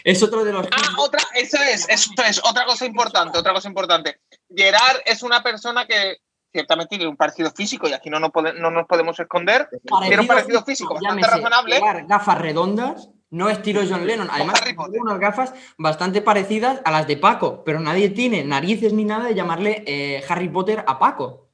es, 0.03 0.23
otro 0.23 0.43
de 0.43 0.53
los. 0.53 0.67
Ah, 0.71 0.95
otra, 0.99 1.21
eso 1.33 1.57
es, 1.57 1.89
eso 1.89 2.11
es, 2.27 2.39
otra 2.43 2.65
cosa 2.65 2.85
importante, 2.85 3.37
otra 3.37 3.53
cosa 3.53 3.67
importante. 3.67 4.21
Gerard 4.53 5.01
es 5.05 5.23
una 5.23 5.41
persona 5.41 5.87
que 5.87 6.17
ciertamente 6.51 6.97
tiene 6.97 7.07
un 7.07 7.17
parecido 7.17 7.51
físico 7.51 7.87
y 7.87 7.93
aquí 7.93 8.09
no 8.09 8.19
nos, 8.19 8.31
no 8.59 8.69
nos 8.69 8.85
podemos 8.85 9.19
esconder. 9.19 9.69
tiene 10.01 10.21
un 10.21 10.27
parecido 10.27 10.63
físico 10.63 10.93
bastante 10.93 11.27
razonable. 11.27 11.81
Gafas 12.07 12.37
redondas 12.37 13.09
no 13.31 13.49
estilo 13.49 13.81
John 13.87 14.05
Lennon. 14.05 14.27
Además, 14.29 14.61
tiene 14.63 14.99
unas 14.99 15.19
gafas 15.19 15.53
bastante 15.77 16.21
parecidas 16.21 16.81
a 16.83 16.91
las 16.91 17.07
de 17.07 17.17
Paco, 17.17 17.63
pero 17.63 17.79
nadie 17.79 18.09
tiene 18.09 18.43
narices 18.43 18.93
ni 18.93 19.05
nada 19.05 19.29
de 19.29 19.35
llamarle 19.35 19.83
eh, 19.87 20.23
Harry 20.27 20.49
Potter 20.49 20.83
a 20.85 20.99
Paco. 20.99 21.49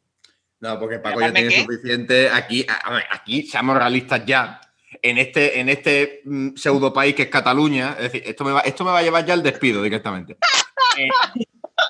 No, 0.60 0.80
porque 0.80 0.98
Paco 0.98 1.22
ya 1.22 1.32
tiene 1.32 1.52
suficiente. 1.52 2.30
Aquí, 2.30 2.66
aquí, 3.12 3.44
seamos 3.44 3.78
realistas 3.78 4.26
ya. 4.26 4.60
En 5.02 5.18
este, 5.20 5.60
en 5.60 5.70
este 5.70 6.22
mm, 6.26 6.56
pseudo 6.56 6.92
país 6.92 7.14
que 7.14 7.24
es 7.24 7.30
Cataluña, 7.30 7.96
es 7.98 8.12
decir, 8.12 8.24
esto 8.26 8.44
me 8.44 8.52
va, 8.52 8.62
esto 8.62 8.84
me 8.84 8.92
va 8.92 9.00
a 9.00 9.04
llevar 9.04 9.26
ya 9.26 9.34
al 9.34 9.44
despido 9.44 9.84
directamente. 9.84 10.38
eh, 10.98 11.10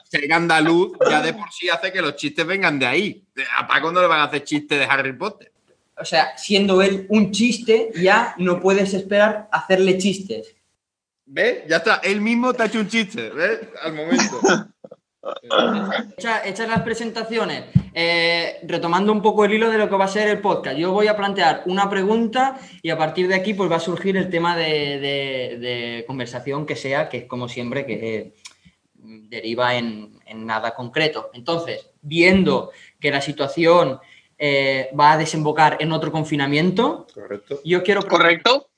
ser 0.03 0.34
andaluz 0.34 0.98
ya 1.10 1.22
de 1.22 1.34
por 1.34 1.50
sí 1.51 1.70
hace 1.70 1.94
que 1.94 2.01
los 2.01 2.15
chistes 2.17 2.46
vengan 2.46 2.77
de 2.77 2.88
ahí. 2.88 3.25
A 3.58 3.65
Paco 3.65 3.91
no 3.91 4.01
le 4.01 4.08
van 4.08 4.20
a 4.20 4.24
hacer 4.25 4.44
chistes 4.44 4.79
de 4.79 4.86
Harry 4.86 5.13
Potter 5.13 5.53
o 6.00 6.06
sea, 6.06 6.38
siendo 6.38 6.82
él 6.82 7.06
un 7.10 7.32
chiste, 7.32 7.92
ya 7.96 8.36
no 8.38 8.60
puedes 8.60 8.94
esperar 8.94 9.48
hacerle 9.51 9.98
chistes. 9.98 10.56
¿Ves? 11.25 11.63
Ya 11.68 11.77
está, 11.77 11.96
él 12.04 12.22
mismo 12.22 12.54
te 12.54 12.63
ha 12.63 12.66
hecho 12.68 12.80
un 12.80 12.88
chiste, 12.88 13.30
¿ves? 13.30 13.60
Al 13.82 13.94
momento. 13.94 14.39
Hechas 16.46 16.70
las 16.70 16.82
presentaciones, 16.84 17.66
eh, 17.94 18.60
retomando 18.63 19.12
un 19.12 19.22
poco 19.22 19.44
el 19.44 19.54
hilo 19.54 19.70
de 19.70 19.77
lo 19.77 19.89
que 19.89 19.98
va 19.98 20.06
a 20.06 20.10
ser 20.10 20.30
el 20.30 20.39
podcast, 20.39 20.77
yo 20.77 20.94
voy 20.94 21.08
a 21.08 21.18
plantear 21.18 21.63
una 21.66 21.89
pregunta 21.89 22.58
y 22.82 22.92
a 22.92 22.98
partir 22.98 23.27
de 23.27 23.36
aquí 23.36 23.54
pues 23.54 23.70
va 23.70 23.75
a 23.75 23.82
surgir 23.82 24.16
el 24.16 24.30
tema 24.30 24.56
de, 24.56 26.06
conversación 26.08 26.66
que 26.66 26.77
sea, 26.77 27.10
que 27.10 27.18
es 27.18 27.25
como 27.25 27.50
siempre 27.50 27.86
que 27.86 28.36
deriva 28.94 29.75
en, 29.75 30.18
en 30.25 30.46
nada 30.46 30.74
concreto. 30.74 31.30
Entonces, 31.34 31.89
viendo 32.01 32.72
que 33.00 33.12
la 33.12 33.20
situación 33.22 34.00
eh, 34.38 34.89
va 34.98 35.13
a 35.13 35.17
desembocar 35.17 35.77
en 35.79 35.91
otro 35.91 36.12
confinamiento. 36.12 37.08
Correcto. 37.13 37.60
Yo 37.63 37.84
quiero. 37.84 38.01
Correcto. 38.06 38.70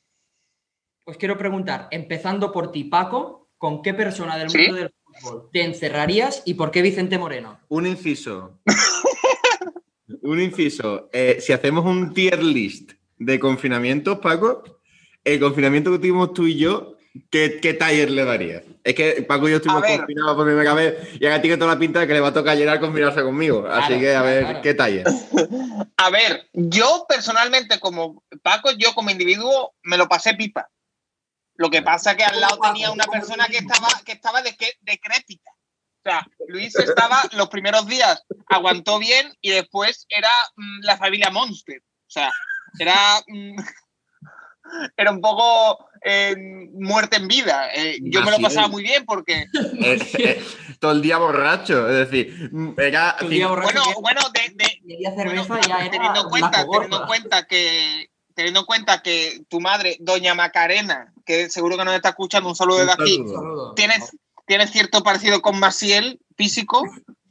Pues 1.03 1.17
quiero 1.17 1.37
preguntar, 1.37 1.87
empezando 1.91 2.51
por 2.51 2.71
ti, 2.71 2.83
Paco, 2.83 3.49
¿con 3.57 3.81
qué 3.81 3.93
persona 3.93 4.37
del 4.37 4.47
mundo 4.47 4.75
del 4.75 4.93
fútbol 5.03 5.49
te 5.51 5.63
encerrarías 5.63 6.43
y 6.45 6.53
por 6.53 6.69
qué 6.69 6.83
Vicente 6.83 7.17
Moreno? 7.17 7.59
Un 7.69 7.87
inciso. 7.87 8.59
un 10.21 10.39
inciso. 10.39 11.09
Eh, 11.11 11.37
si 11.39 11.51
hacemos 11.51 11.83
un 11.85 12.13
tier 12.13 12.43
list 12.43 12.91
de 13.17 13.39
confinamientos, 13.39 14.19
Paco, 14.19 14.63
el 15.23 15.39
confinamiento 15.39 15.91
que 15.91 15.97
tuvimos 15.97 16.33
tú 16.33 16.45
y 16.45 16.57
yo 16.57 16.95
¿Qué, 17.29 17.75
taller 17.77 18.11
le 18.11 18.23
darías? 18.23 18.63
Es 18.83 18.95
que 18.95 19.21
Paco 19.23 19.47
y 19.47 19.51
yo 19.51 19.57
estuvimos 19.57 19.83
confinados 19.83 20.35
por 20.35 20.45
primera 20.45 20.73
vez 20.73 21.19
y 21.19 21.25
ahora 21.25 21.41
tiene 21.41 21.57
toda 21.57 21.73
la 21.73 21.79
pinta 21.79 21.99
de 21.99 22.07
que 22.07 22.13
le 22.13 22.21
va 22.21 22.29
a 22.29 22.33
tocar 22.33 22.57
llegar 22.57 22.79
combinarse 22.79 23.21
conmigo. 23.23 23.67
Así 23.67 23.99
que 23.99 24.15
a 24.15 24.21
ver, 24.21 24.61
¿qué 24.61 24.73
taller? 24.73 25.05
A 25.97 26.09
ver, 26.09 26.49
yo 26.53 27.05
personalmente 27.07 27.79
como 27.79 28.23
Paco, 28.41 28.71
yo 28.71 28.93
como 28.93 29.09
individuo 29.09 29.75
me 29.83 29.97
lo 29.97 30.07
pasé 30.07 30.33
pipa. 30.33 30.69
Lo 31.55 31.69
que 31.69 31.81
pasa 31.81 32.15
que 32.15 32.23
al 32.23 32.39
lado 32.39 32.57
tenía 32.57 32.89
una 32.89 33.03
persona 33.03 33.47
que 33.47 33.57
estaba, 33.57 33.89
que 34.05 34.13
estaba 34.13 34.41
de, 34.41 34.55
decrépita. 34.79 35.51
O 35.51 36.01
sea, 36.09 36.27
Luis 36.47 36.73
estaba 36.77 37.21
los 37.33 37.49
primeros 37.49 37.85
días, 37.85 38.23
aguantó 38.47 38.97
bien 38.97 39.35
y 39.41 39.49
después 39.49 40.05
era 40.07 40.31
mm, 40.55 40.79
la 40.83 40.97
familia 40.97 41.29
Monster. 41.29 41.81
O 41.81 42.09
sea, 42.09 42.31
era, 42.79 42.95
mm, 43.27 43.57
era 44.97 45.11
un 45.11 45.21
poco 45.21 45.89
muerte 46.73 47.17
en 47.17 47.27
vida. 47.27 47.69
Eh, 47.73 47.99
yo 48.01 48.21
me 48.21 48.31
lo 48.31 48.39
pasaba 48.39 48.67
muy 48.67 48.83
bien 48.83 49.05
porque. 49.05 49.45
todo 50.79 50.91
el 50.91 51.01
día 51.01 51.17
borracho, 51.17 51.89
es 51.89 52.09
decir, 52.09 52.49
Bueno, 52.51 52.77
bueno 54.01 54.21
de, 54.33 54.79
media 54.83 55.13
cerveza 55.15 55.59
ya 55.67 55.79
era 55.79 55.91
teniendo 55.91 56.29
cuenta, 56.29 56.65
teniendo 56.65 57.01
en 57.01 57.07
cuenta 57.07 57.47
que 57.47 58.09
teniendo 58.33 58.61
en 58.61 58.65
cuenta 58.65 59.01
que 59.01 59.41
tu 59.49 59.59
madre, 59.59 59.97
doña 59.99 60.33
Macarena, 60.33 61.11
que 61.25 61.49
seguro 61.49 61.77
que 61.77 61.83
nos 61.83 61.93
está 61.93 62.09
escuchando, 62.09 62.47
un 62.47 62.55
saludo 62.55 62.77
desde 62.77 62.93
aquí, 62.93 63.17
saludo. 63.17 63.73
Tienes, 63.73 64.15
tienes 64.47 64.71
cierto 64.71 65.03
parecido 65.03 65.41
con 65.41 65.59
Maciel 65.59 66.21
físico, 66.37 66.85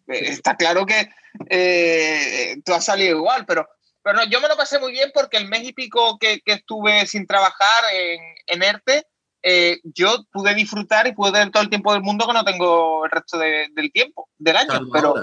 eh, 0.07 0.29
está 0.29 0.57
claro 0.57 0.85
que 0.85 1.09
eh, 1.49 2.61
tú 2.63 2.75
has 2.75 2.85
salido 2.85 3.17
igual, 3.17 3.47
pero, 3.47 3.67
pero 4.09 4.25
no, 4.25 4.31
yo 4.31 4.41
me 4.41 4.49
lo 4.49 4.57
pasé 4.57 4.79
muy 4.79 4.93
bien 4.93 5.11
porque 5.13 5.37
el 5.37 5.49
mes 5.49 5.65
y 5.65 5.75
pico 5.75 6.17
que, 6.19 6.41
que 6.41 6.53
estuve 6.55 7.05
sin 7.07 7.27
trabajar 7.27 7.85
en, 7.95 8.21
en 8.47 8.63
ERTE, 8.63 9.07
eh, 9.43 9.81
yo 9.85 10.25
pude 10.33 10.55
disfrutar 10.55 11.07
y 11.07 11.13
pude 11.13 11.33
tener 11.33 11.51
todo 11.51 11.63
el 11.63 11.69
tiempo 11.69 11.93
del 11.93 12.01
mundo 12.03 12.27
que 12.27 12.33
no 12.33 12.43
tengo 12.45 13.05
el 13.05 13.11
resto 13.11 13.37
de- 13.39 13.69
del 13.75 13.93
tiempo, 13.93 14.31
del 14.39 14.57
año, 14.57 14.81
pero... 14.91 15.15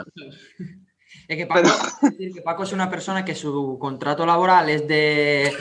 Es 1.27 1.38
que 1.38 1.48
Paco, 1.48 1.68
es 1.68 2.12
decir 2.12 2.34
que 2.36 2.42
Paco 2.42 2.62
es 2.62 2.72
una 2.74 2.88
persona 2.88 3.25
que 3.25 3.34
su 3.34 3.80
contrato 3.80 4.24
laboral 4.27 4.70
es 4.70 4.88
de 4.88 5.51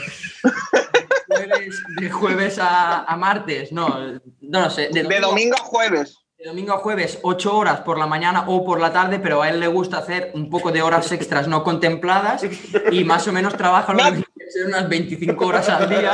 jueves, 1.27 1.83
de 1.99 2.11
jueves 2.11 2.59
a, 2.59 3.03
a 3.05 3.17
martes, 3.17 3.71
no, 3.71 3.87
no, 4.11 4.21
no 4.41 4.69
sé, 4.69 4.89
de 4.89 5.19
domingo 5.19 5.55
a 5.55 5.63
jueves. 5.63 6.19
De 6.45 6.49
domingo 6.49 6.73
a 6.73 6.77
jueves, 6.77 7.17
8 7.23 7.57
horas 7.57 7.79
por 7.81 7.97
la 7.97 8.05
mañana 8.05 8.43
o 8.47 8.63
por 8.63 8.79
la 8.79 8.93
tarde, 8.93 9.17
pero 9.17 9.41
a 9.41 9.49
él 9.49 9.59
le 9.59 9.65
gusta 9.65 9.97
hacer 9.97 10.29
un 10.35 10.47
poco 10.51 10.71
de 10.71 10.83
horas 10.83 11.11
extras 11.11 11.47
no 11.47 11.63
contempladas 11.63 12.45
y 12.91 13.03
más 13.03 13.27
o 13.27 13.33
menos 13.33 13.57
trabaja 13.57 13.93
lo 13.93 14.03
No. 14.03 14.09
que 14.11 14.11
tiene 14.11 14.27
que 14.37 14.51
ser 14.51 14.65
unas 14.67 14.87
25 14.87 15.43
horas 15.43 15.67
al 15.69 15.89
día. 15.89 16.11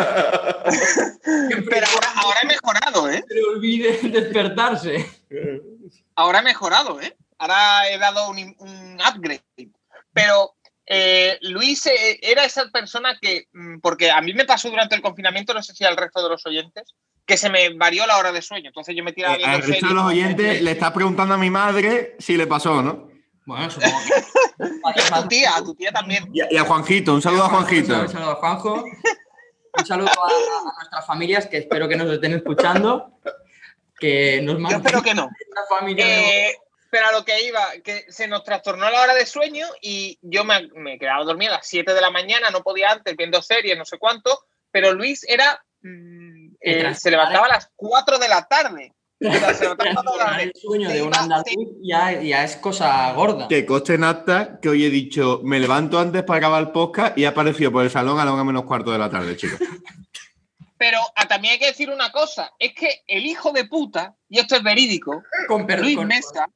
Pero 1.69 1.85
ahora, 1.85 2.07
ahora 2.15 2.39
he 2.43 2.47
mejorado, 2.47 3.09
¿eh? 3.09 3.21
Se 3.27 3.33
le 3.35 3.43
olvide 3.43 3.99
despertarse. 4.09 5.05
Ahora 6.15 6.39
he 6.39 6.43
mejorado, 6.43 7.01
¿eh? 7.01 7.17
Ahora 7.37 7.89
he 7.89 7.97
dado 7.97 8.29
un, 8.29 8.55
un 8.59 8.97
upgrade. 9.01 9.43
Pero 10.13 10.55
eh, 10.85 11.39
Luis 11.41 11.85
eh, 11.87 12.19
era 12.21 12.45
esa 12.45 12.69
persona 12.69 13.17
que, 13.19 13.47
mm, 13.51 13.79
porque 13.81 14.09
a 14.09 14.21
mí 14.21 14.33
me 14.33 14.45
pasó 14.45 14.69
durante 14.69 14.95
el 14.95 15.01
confinamiento, 15.01 15.53
no 15.53 15.61
sé 15.61 15.75
si 15.75 15.83
al 15.83 15.97
resto 15.97 16.23
de 16.23 16.29
los 16.29 16.45
oyentes, 16.45 16.95
que 17.25 17.37
se 17.37 17.49
me 17.49 17.69
varió 17.75 18.05
la 18.07 18.17
hora 18.17 18.31
de 18.31 18.41
sueño. 18.41 18.67
Entonces 18.69 18.95
yo 18.95 19.03
me 19.03 19.13
tiraba 19.13 19.35
Eh, 19.35 19.37
viendo 19.37 19.55
al 19.55 19.63
resto 19.63 19.87
de 19.87 19.93
los 19.93 20.05
oyentes 20.05 20.61
le 20.61 20.71
está 20.71 20.93
preguntando 20.93 21.33
a 21.33 21.37
mi 21.37 21.49
madre 21.49 22.15
si 22.19 22.35
le 22.37 22.47
pasó, 22.47 22.81
¿no? 22.81 23.09
Bueno, 23.45 23.69
supongo 23.69 23.97
que. 24.05 24.13
A 25.11 25.21
tu 25.23 25.27
tía, 25.27 25.55
a 25.55 25.63
tu 25.63 25.73
tía 25.73 25.91
también. 25.91 26.29
Y 26.31 26.41
a, 26.41 26.47
y 26.51 26.57
a 26.57 26.63
Juanjito, 26.63 27.15
un 27.15 27.21
saludo 27.21 27.45
a 27.45 27.49
Juanjito. 27.49 27.99
Un 27.99 28.09
saludo 28.09 28.31
a 28.31 28.35
Juanjo. 28.35 28.83
Un 29.77 29.85
saludo 29.85 30.07
a, 30.09 30.11
a 30.69 30.73
nuestras 30.75 31.07
familias 31.07 31.47
que 31.47 31.57
espero 31.57 31.87
que 31.87 31.95
nos 31.95 32.11
estén 32.11 32.33
escuchando. 32.33 33.17
Que 33.99 34.39
nos 34.43 34.55
Yo 34.55 34.59
manden 34.59 34.81
espero 34.81 35.01
que 35.01 35.13
no. 35.15 35.29
Eh, 35.97 36.55
pero 36.91 37.07
a 37.07 37.11
lo 37.13 37.23
que 37.25 37.41
iba, 37.43 37.65
que 37.83 38.05
se 38.09 38.27
nos 38.27 38.43
trastornó 38.43 38.89
la 38.91 39.01
hora 39.01 39.13
de 39.15 39.25
sueño 39.25 39.65
y 39.81 40.19
yo 40.21 40.43
me, 40.43 40.67
me 40.75 40.99
quedaba 40.99 41.23
dormida 41.23 41.51
a 41.51 41.57
las 41.57 41.67
7 41.67 41.93
de 41.93 42.01
la 42.01 42.11
mañana, 42.11 42.51
no 42.51 42.61
podía 42.61 42.91
antes, 42.91 43.15
viendo 43.15 43.41
series, 43.41 43.77
no 43.77 43.85
sé 43.85 43.97
cuánto, 43.97 44.45
pero 44.71 44.91
Luis 44.93 45.23
era. 45.27 45.63
mm, 45.81 46.40
eh, 46.61 46.93
se 46.95 47.11
levantaba 47.11 47.45
a 47.47 47.49
las 47.49 47.69
4 47.75 48.19
de 48.19 48.29
la 48.29 48.43
tarde. 48.47 48.93
O 49.23 49.31
sea, 49.31 49.53
se 49.53 49.63
levantaba 49.63 50.37
el 50.41 50.51
sueño 50.55 50.89
de 50.89 51.03
un 51.03 51.15
andaluz 51.15 51.45
ya, 51.81 52.19
ya 52.21 52.43
es 52.43 52.55
cosa 52.55 53.11
gorda. 53.13 53.47
Que 53.47 53.65
coste 53.65 53.95
en 53.95 54.03
acta 54.03 54.59
que 54.59 54.69
hoy 54.69 54.85
he 54.85 54.89
dicho, 54.89 55.41
me 55.43 55.59
levanto 55.59 55.99
antes 55.99 56.23
para 56.23 56.39
grabar 56.39 56.61
el 56.63 56.71
podcast 56.71 57.17
y 57.17 57.25
ha 57.25 57.29
aparecido 57.29 57.71
por 57.71 57.83
el 57.83 57.91
salón 57.91 58.19
a 58.19 58.25
la 58.25 58.33
una 58.33 58.43
menos 58.43 58.63
cuarto 58.63 58.91
de 58.91 58.97
la 58.97 59.09
tarde, 59.09 59.35
chicos. 59.37 59.59
Pero 60.77 60.97
ah, 61.15 61.27
también 61.27 61.53
hay 61.53 61.59
que 61.59 61.67
decir 61.67 61.91
una 61.91 62.11
cosa, 62.11 62.53
es 62.57 62.73
que 62.73 63.03
el 63.05 63.27
hijo 63.27 63.51
de 63.51 63.65
puta, 63.65 64.15
y 64.27 64.39
esto 64.39 64.55
es 64.55 64.63
verídico, 64.63 65.21
Con 65.47 65.67
Luis 65.67 65.95
con- 65.95 66.07
Mesa, 66.07 66.47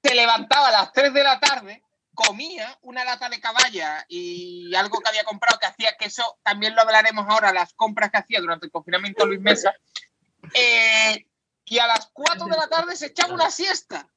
se 0.00 0.14
levantaba 0.14 0.68
a 0.68 0.70
las 0.70 0.92
3 0.92 1.12
de 1.12 1.22
la 1.24 1.40
tarde, 1.40 1.82
comía 2.14 2.78
una 2.82 3.04
lata 3.04 3.28
de 3.28 3.40
caballa 3.40 4.04
y 4.08 4.74
algo 4.74 5.00
que 5.00 5.08
había 5.08 5.24
comprado 5.24 5.58
que 5.58 5.66
hacía, 5.66 5.96
que 5.98 6.06
eso 6.06 6.38
también 6.42 6.74
lo 6.74 6.82
hablaremos 6.82 7.26
ahora, 7.28 7.52
las 7.52 7.74
compras 7.74 8.10
que 8.10 8.18
hacía 8.18 8.40
durante 8.40 8.66
el 8.66 8.72
confinamiento 8.72 9.26
Luis 9.26 9.40
Mesa, 9.40 9.74
eh, 10.54 11.26
y 11.64 11.78
a 11.78 11.86
las 11.86 12.10
4 12.12 12.44
de 12.46 12.56
la 12.56 12.68
tarde 12.68 12.96
se 12.96 13.06
echaba 13.06 13.34
una 13.34 13.50
siesta. 13.50 14.08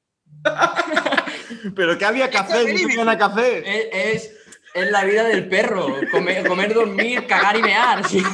Pero 1.76 1.96
¿qué 1.98 2.04
había 2.04 2.30
que 2.30 2.38
hacer? 2.38 2.66
No 2.96 3.16
que 3.18 3.24
hacer. 3.24 3.66
Es, 3.66 3.88
es, 3.92 4.30
es 4.74 4.90
la 4.90 5.04
vida 5.04 5.24
del 5.24 5.48
perro. 5.48 5.86
Comer, 6.10 6.46
comer, 6.46 6.74
dormir, 6.74 7.26
cagar 7.26 7.56
y 7.56 7.62
mear. 7.62 8.06
sí. 8.08 8.22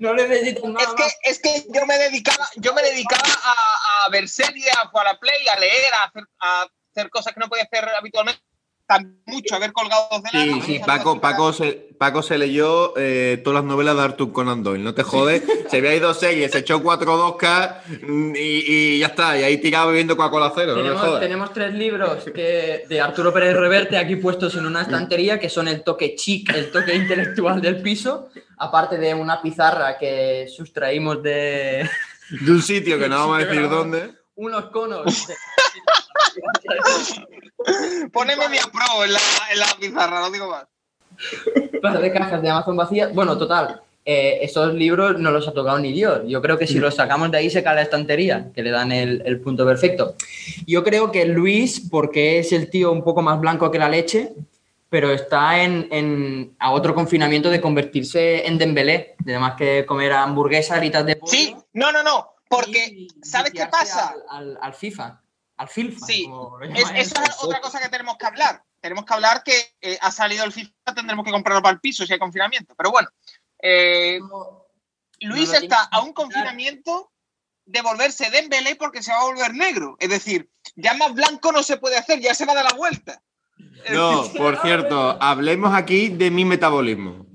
No, 0.00 0.12
no 0.12 0.14
necesitas 0.14 0.64
nada 0.64 0.80
Es 0.80 0.94
que, 0.94 1.02
más. 1.04 1.16
es 1.22 1.38
que 1.38 1.66
yo 1.72 1.86
me 1.86 1.96
dedicaba, 1.96 2.48
yo 2.56 2.74
me 2.74 2.82
dedicaba 2.82 3.22
a, 3.44 4.04
a 4.04 4.08
ver 4.10 4.28
series, 4.28 4.76
a 4.76 4.88
jugar 4.88 5.06
a 5.06 5.12
la 5.12 5.20
play, 5.20 5.46
a 5.48 5.58
leer, 5.60 5.94
a 5.94 6.04
hacer, 6.04 6.24
a 6.40 6.66
hacer 6.94 7.10
cosas 7.10 7.32
que 7.34 7.40
no 7.40 7.48
podía 7.48 7.64
hacer 7.64 7.88
habitualmente. 7.98 8.40
Tan 8.86 9.18
mucho, 9.24 9.54
a 9.54 9.58
ver 9.60 9.72
colgados 9.72 10.22
de 10.22 10.28
Sí, 10.28 10.36
lana, 10.50 10.62
sí, 10.62 10.72
muchas 10.72 10.86
Paco. 10.86 11.18
Paco, 11.18 11.54
se, 11.54 11.88
Paco 11.98 12.22
se 12.22 12.36
leyó 12.36 12.92
eh, 12.98 13.40
todas 13.42 13.62
las 13.62 13.64
novelas 13.64 13.96
de 13.96 14.02
Arthur 14.02 14.30
Conan 14.30 14.62
Doyle, 14.62 14.84
no 14.84 14.92
te 14.92 15.02
jodes. 15.02 15.42
Se 15.70 15.78
había 15.78 15.94
ido 15.94 16.12
series, 16.12 16.52
se 16.52 16.58
echó 16.58 16.82
cuatro 16.82 17.16
doscas 17.16 17.76
mm, 18.06 18.34
y, 18.36 18.38
y 18.68 18.98
ya 18.98 19.06
está, 19.06 19.38
y 19.38 19.42
ahí 19.42 19.56
tirado 19.56 19.88
bebiendo 19.88 20.18
Coca-Cola 20.18 20.52
cero, 20.54 20.72
no 20.72 20.76
me 20.76 20.82
Tenemos, 20.82 21.00
jodas. 21.02 21.20
tenemos 21.22 21.52
tres 21.54 21.72
libros 21.74 22.24
que, 22.24 22.84
de 22.86 23.00
Arturo 23.00 23.32
Pérez 23.32 23.56
Reverte 23.56 23.96
aquí 23.96 24.16
puestos 24.16 24.54
en 24.56 24.66
una 24.66 24.82
estantería 24.82 25.40
que 25.40 25.48
son 25.48 25.66
el 25.66 25.82
toque 25.82 26.14
chic, 26.14 26.54
el 26.54 26.70
toque 26.70 26.94
intelectual 26.94 27.62
del 27.62 27.80
piso, 27.80 28.28
aparte 28.58 28.98
de 28.98 29.14
una 29.14 29.40
pizarra 29.40 29.96
que 29.96 30.46
sustraímos 30.54 31.22
de 31.22 31.88
De 32.42 32.50
un 32.52 32.60
sitio 32.60 32.98
que 32.98 33.08
no 33.08 33.16
vamos 33.20 33.38
a 33.38 33.40
Sí, 33.40 33.46
decir 33.46 33.68
dónde. 33.70 34.10
Unos 34.36 34.66
conos. 34.66 35.04
Poneme 38.12 38.48
mi 38.48 38.58
pro 38.58 39.04
en 39.04 39.12
la, 39.12 39.20
en 39.52 39.58
la 39.58 39.66
pizarra, 39.78 40.20
no 40.20 40.30
digo 40.30 40.48
más. 40.50 40.64
un 41.72 41.80
par 41.80 42.00
de 42.00 42.12
cajas 42.12 42.42
de 42.42 42.50
Amazon 42.50 42.76
vacías. 42.76 43.12
Bueno, 43.14 43.38
total. 43.38 43.80
eh, 44.04 44.38
esos 44.42 44.74
libros 44.74 45.18
no 45.18 45.30
los 45.30 45.48
ha 45.48 45.52
tocado 45.54 45.78
ni 45.78 45.92
Dios. 45.92 46.22
Yo 46.26 46.42
creo 46.42 46.58
que 46.58 46.66
si 46.66 46.78
los 46.78 46.94
sacamos 46.94 47.30
de 47.30 47.38
ahí 47.38 47.50
se 47.50 47.62
cae 47.62 47.76
la 47.76 47.82
estantería, 47.82 48.50
que 48.54 48.62
le 48.62 48.70
dan 48.70 48.92
el, 48.92 49.22
el 49.24 49.40
punto 49.40 49.64
perfecto. 49.64 50.14
Yo 50.66 50.84
creo 50.84 51.10
que 51.10 51.24
Luis, 51.24 51.88
porque 51.90 52.38
es 52.40 52.52
el 52.52 52.68
tío 52.70 52.92
un 52.92 53.02
poco 53.04 53.22
más 53.22 53.40
blanco 53.40 53.70
que 53.70 53.78
la 53.78 53.88
leche, 53.88 54.32
pero 54.90 55.10
está 55.10 55.62
en, 55.62 55.88
en- 55.90 56.54
a 56.58 56.70
otro 56.72 56.94
confinamiento 56.94 57.48
de 57.50 57.60
convertirse 57.60 58.46
en 58.46 58.58
Dembélé, 58.58 59.14
de 59.20 59.38
más 59.38 59.54
que 59.54 59.84
comer 59.86 60.12
hamburguesas, 60.12 60.76
alitas 60.78 61.04
de 61.06 61.16
pollo. 61.16 61.32
Sí, 61.32 61.56
no, 61.72 61.90
no, 61.90 62.02
no, 62.02 62.33
porque, 62.56 62.86
y 62.86 63.08
¿sabes 63.22 63.52
qué 63.52 63.66
pasa? 63.66 64.08
Al, 64.08 64.22
al- 64.28 64.58
al 64.60 64.74
FIFA, 64.74 65.22
al 65.56 65.68
FIFA. 65.68 66.06
Sí, 66.06 66.24
como 66.24 66.58
lo 66.58 66.64
Es, 66.66 66.90
eso 66.96 67.14
es 67.22 67.36
otra 67.42 67.60
cosa 67.60 67.80
que 67.80 67.88
tenemos 67.88 68.16
que 68.16 68.26
hablar. 68.26 68.62
Tenemos 68.80 69.04
que 69.06 69.14
hablar 69.14 69.42
que 69.42 69.74
eh, 69.80 69.98
ha 70.00 70.10
salido 70.10 70.44
el 70.44 70.52
FIFA, 70.52 70.72
tendremos 70.94 71.24
que 71.24 71.30
comprarlo 71.32 71.62
para 71.62 71.74
el 71.74 71.80
piso 71.80 72.04
si 72.04 72.12
hay 72.12 72.18
confinamiento. 72.18 72.74
Pero 72.76 72.90
bueno, 72.90 73.08
eh, 73.62 74.20
Luis 75.20 75.48
No 75.48 75.54
está 75.54 75.84
a 75.84 76.02
un 76.02 76.12
confinamiento 76.12 77.10
de 77.66 77.80
volverse 77.80 78.30
Dembélé 78.30 78.76
porque 78.76 79.02
se 79.02 79.10
va 79.10 79.20
a 79.20 79.24
volver 79.24 79.54
negro. 79.54 79.96
Es 79.98 80.10
decir, 80.10 80.50
ya 80.76 80.92
más 80.94 81.14
blanco 81.14 81.50
no 81.50 81.62
se 81.62 81.78
puede 81.78 81.96
hacer, 81.96 82.20
ya 82.20 82.34
se 82.34 82.44
va 82.44 82.52
a 82.52 82.56
dar 82.56 82.64
la 82.64 82.76
vuelta. 82.76 83.22
No, 83.90 84.30
por 84.36 84.60
cierto, 84.60 85.16
hablemos 85.20 85.74
aquí 85.74 86.08
de 86.08 86.30
mi 86.30 86.44
metabolismo. 86.44 87.26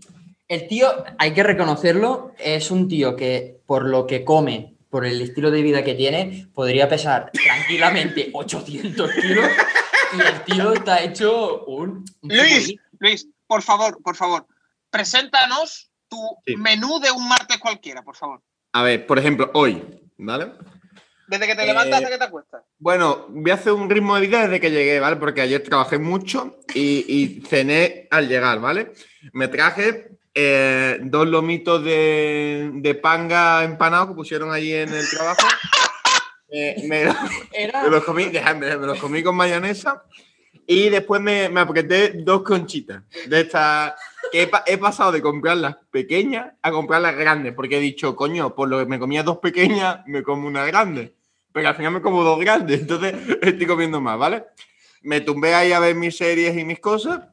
El 0.47 0.67
tío, 0.67 1.03
hay 1.17 1.33
que 1.33 1.43
reconocerlo, 1.43 2.33
es 2.37 2.71
un 2.71 2.87
tío 2.87 3.15
que 3.15 3.61
por 3.65 3.85
lo 3.87 4.05
que 4.07 4.23
come, 4.25 4.75
por 4.89 5.05
el 5.05 5.21
estilo 5.21 5.51
de 5.51 5.61
vida 5.61 5.83
que 5.83 5.93
tiene, 5.95 6.47
podría 6.53 6.89
pesar 6.89 7.31
tranquilamente 7.31 8.29
800 8.33 9.11
kilos 9.13 9.45
y 10.17 10.21
el 10.21 10.43
tío 10.43 10.73
está 10.73 11.03
hecho 11.03 11.63
un... 11.65 12.03
Luis. 12.23 12.75
Luis, 12.99 13.27
por 13.47 13.61
favor, 13.61 14.01
por 14.03 14.15
favor, 14.15 14.45
preséntanos 14.89 15.91
tu 16.09 16.17
Sí. 16.45 16.55
menú 16.57 16.99
de 16.99 17.11
un 17.11 17.27
martes 17.29 17.57
cualquiera, 17.59 18.01
por 18.01 18.15
favor. 18.15 18.41
A 18.73 18.81
ver, 18.83 19.05
por 19.05 19.19
ejemplo, 19.19 19.49
hoy, 19.53 19.81
¿vale? 20.17 20.51
Desde 21.27 21.45
que 21.45 21.55
te 21.55 21.63
Eh, 21.63 21.67
levantas 21.67 21.97
hasta 21.97 22.09
que 22.09 22.17
te 22.17 22.23
acuestas. 22.23 22.63
Bueno, 22.79 23.27
voy 23.29 23.51
a 23.51 23.53
hacer 23.53 23.73
un 23.73 23.87
ritmo 23.89 24.15
de 24.15 24.21
vida 24.25 24.41
desde 24.41 24.59
que 24.59 24.71
llegué, 24.71 24.99
¿vale? 24.99 25.17
Porque 25.17 25.41
ayer 25.41 25.61
trabajé 25.61 25.99
mucho 25.99 26.57
y, 26.73 27.05
y 27.07 27.41
cené 27.47 28.07
al 28.09 28.27
llegar, 28.27 28.59
¿vale? 28.59 28.93
Me 29.33 29.47
traje 29.47 30.17
eh, 30.41 30.99
dos 31.01 31.27
lomitos 31.27 31.83
de, 31.83 32.71
de 32.75 32.95
panga 32.95 33.63
empanado 33.65 34.07
que 34.07 34.13
pusieron 34.13 34.53
allí 34.53 34.73
en 34.73 34.93
el 34.93 35.09
trabajo. 35.09 35.41
Eh, 36.51 36.87
me, 36.87 37.05
me 37.05 37.89
los 37.91 38.03
comí, 38.03 38.25
dejadme, 38.25 38.75
me 38.75 38.87
los 38.87 38.97
comí 38.97 39.21
con 39.21 39.35
mayonesa 39.35 40.03
y 40.65 40.89
después 40.89 41.21
me, 41.21 41.47
me 41.47 41.59
apreté 41.59 42.13
dos 42.23 42.41
conchitas 42.41 43.03
de 43.27 43.41
estas 43.41 43.93
que 44.31 44.41
he, 44.41 44.51
he 44.65 44.79
pasado 44.79 45.11
de 45.11 45.21
comprarlas 45.21 45.75
pequeñas 45.91 46.53
a 46.63 46.71
comprarlas 46.71 47.15
grandes 47.15 47.53
porque 47.53 47.77
he 47.77 47.79
dicho, 47.79 48.15
coño, 48.15 48.55
por 48.55 48.67
lo 48.67 48.79
que 48.79 48.87
me 48.87 48.97
comía 48.97 49.21
dos 49.21 49.37
pequeñas, 49.37 49.99
me 50.07 50.23
como 50.23 50.47
una 50.47 50.65
grande. 50.65 51.13
Pero 51.53 51.69
al 51.69 51.75
final 51.75 51.91
me 51.91 52.01
como 52.01 52.23
dos 52.23 52.39
grandes, 52.39 52.81
entonces 52.81 53.13
estoy 53.43 53.67
comiendo 53.67 54.01
más, 54.01 54.17
¿vale? 54.17 54.45
Me 55.03 55.21
tumbé 55.21 55.53
ahí 55.53 55.71
a 55.71 55.79
ver 55.79 55.93
mis 55.93 56.17
series 56.17 56.57
y 56.57 56.65
mis 56.65 56.79
cosas 56.79 57.27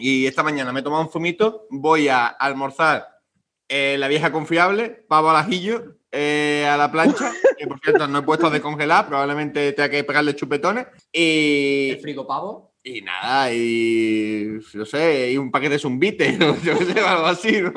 y 0.00 0.26
esta 0.26 0.42
mañana 0.42 0.72
me 0.72 0.80
he 0.80 0.82
tomado 0.82 1.02
un 1.02 1.10
zumito, 1.10 1.66
voy 1.70 2.08
a 2.08 2.26
almorzar 2.26 3.20
eh, 3.68 3.96
la 3.98 4.08
vieja 4.08 4.32
confiable, 4.32 5.04
pavo 5.08 5.30
al 5.30 5.36
ajillo, 5.36 5.96
eh, 6.10 6.66
a 6.68 6.76
la 6.76 6.90
plancha, 6.90 7.30
que 7.58 7.66
por 7.66 7.78
cierto 7.80 8.08
no 8.08 8.18
he 8.18 8.22
puesto 8.22 8.46
a 8.46 8.50
descongelar, 8.50 9.06
probablemente 9.06 9.72
tenga 9.72 9.90
que 9.90 10.02
pegarle 10.02 10.34
chupetones. 10.34 10.86
Y 11.12 11.90
El 11.90 12.00
frigopavo. 12.00 12.74
Y 12.82 13.02
nada, 13.02 13.52
y 13.52 14.58
yo 14.72 14.86
sé, 14.86 15.32
y 15.32 15.36
un 15.36 15.50
paquete 15.50 15.74
de 15.74 15.78
zumbite, 15.78 16.32
¿no? 16.32 16.56
yo 16.64 16.78
sé, 16.78 16.98
algo 17.00 17.26
así, 17.26 17.60
¿no? 17.60 17.72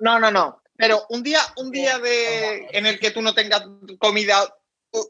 No, 0.00 0.20
no, 0.20 0.30
no. 0.30 0.60
Pero 0.76 1.06
un 1.08 1.22
día, 1.22 1.40
un 1.56 1.70
día 1.70 1.98
de, 1.98 2.66
en 2.72 2.84
el 2.84 3.00
que 3.00 3.10
tú 3.10 3.22
no 3.22 3.32
tengas 3.32 3.64
comida 3.98 4.36